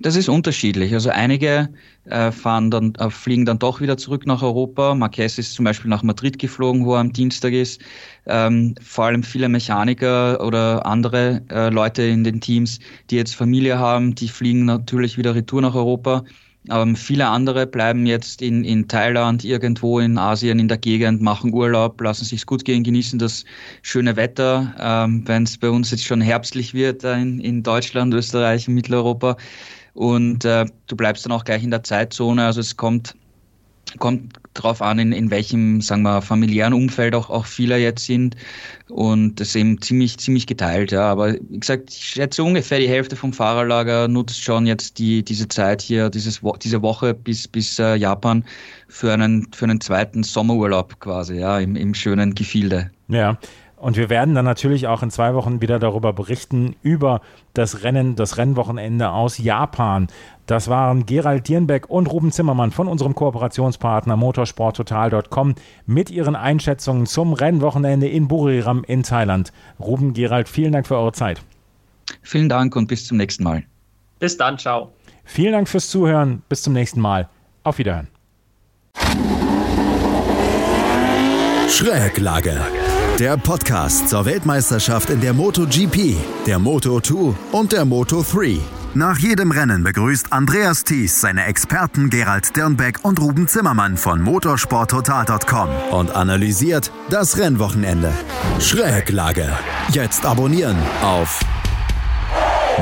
[0.00, 0.92] Das ist unterschiedlich.
[0.92, 1.68] Also einige
[2.04, 4.94] äh, fahren dann, äh, fliegen dann doch wieder zurück nach Europa.
[4.94, 7.80] Marquez ist zum Beispiel nach Madrid geflogen, wo er am Dienstag ist.
[8.26, 12.80] Ähm, vor allem viele Mechaniker oder andere äh, Leute in den Teams,
[13.10, 16.24] die jetzt Familie haben, die fliegen natürlich wieder retour nach Europa.
[16.70, 21.52] Ähm, viele andere bleiben jetzt in, in Thailand, irgendwo in Asien, in der Gegend, machen
[21.52, 23.44] Urlaub, lassen sich's gut gehen, genießen das
[23.82, 24.74] schöne Wetter.
[24.78, 29.36] Ähm, Wenn es bei uns jetzt schon herbstlich wird in, in Deutschland, Österreich, Mitteleuropa,
[29.94, 32.44] und äh, du bleibst dann auch gleich in der Zeitzone.
[32.44, 33.14] Also es kommt
[33.98, 38.36] kommt drauf an, in, in welchem, sagen wir, familiären Umfeld auch, auch viele jetzt sind.
[38.88, 41.02] Und das ist eben ziemlich, ziemlich geteilt, ja.
[41.02, 45.48] Aber wie gesagt, ich schätze ungefähr die Hälfte vom Fahrerlager nutzt schon jetzt die, diese
[45.48, 48.44] Zeit hier, dieses, diese Woche bis, bis äh, Japan
[48.88, 52.90] für einen, für einen zweiten Sommerurlaub quasi, ja, im, im schönen Gefilde.
[53.08, 53.38] Ja.
[53.84, 57.20] Und wir werden dann natürlich auch in zwei Wochen wieder darüber berichten, über
[57.52, 60.06] das Rennen, das Rennwochenende aus Japan.
[60.46, 65.54] Das waren Gerald Dierenbeck und Ruben Zimmermann von unserem Kooperationspartner motorsporttotal.com
[65.84, 69.52] mit ihren Einschätzungen zum Rennwochenende in Buriram in Thailand.
[69.78, 71.42] Ruben, Gerald, vielen Dank für eure Zeit.
[72.22, 73.64] Vielen Dank und bis zum nächsten Mal.
[74.18, 74.94] Bis dann, ciao.
[75.24, 76.40] Vielen Dank fürs Zuhören.
[76.48, 77.28] Bis zum nächsten Mal.
[77.64, 78.08] Auf Wiederhören.
[81.68, 82.58] Schräglage.
[83.18, 86.16] Der Podcast zur Weltmeisterschaft in der MotoGP,
[86.48, 88.58] der Moto2 und der Moto3.
[88.94, 95.68] Nach jedem Rennen begrüßt Andreas Thies seine Experten Gerald Dirnbeck und Ruben Zimmermann von motorsporttotal.com
[95.92, 98.12] und analysiert das Rennwochenende.
[98.58, 99.48] Schräglage.
[99.92, 101.38] Jetzt abonnieren auf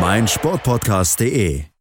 [0.00, 1.71] meinsportpodcast.de.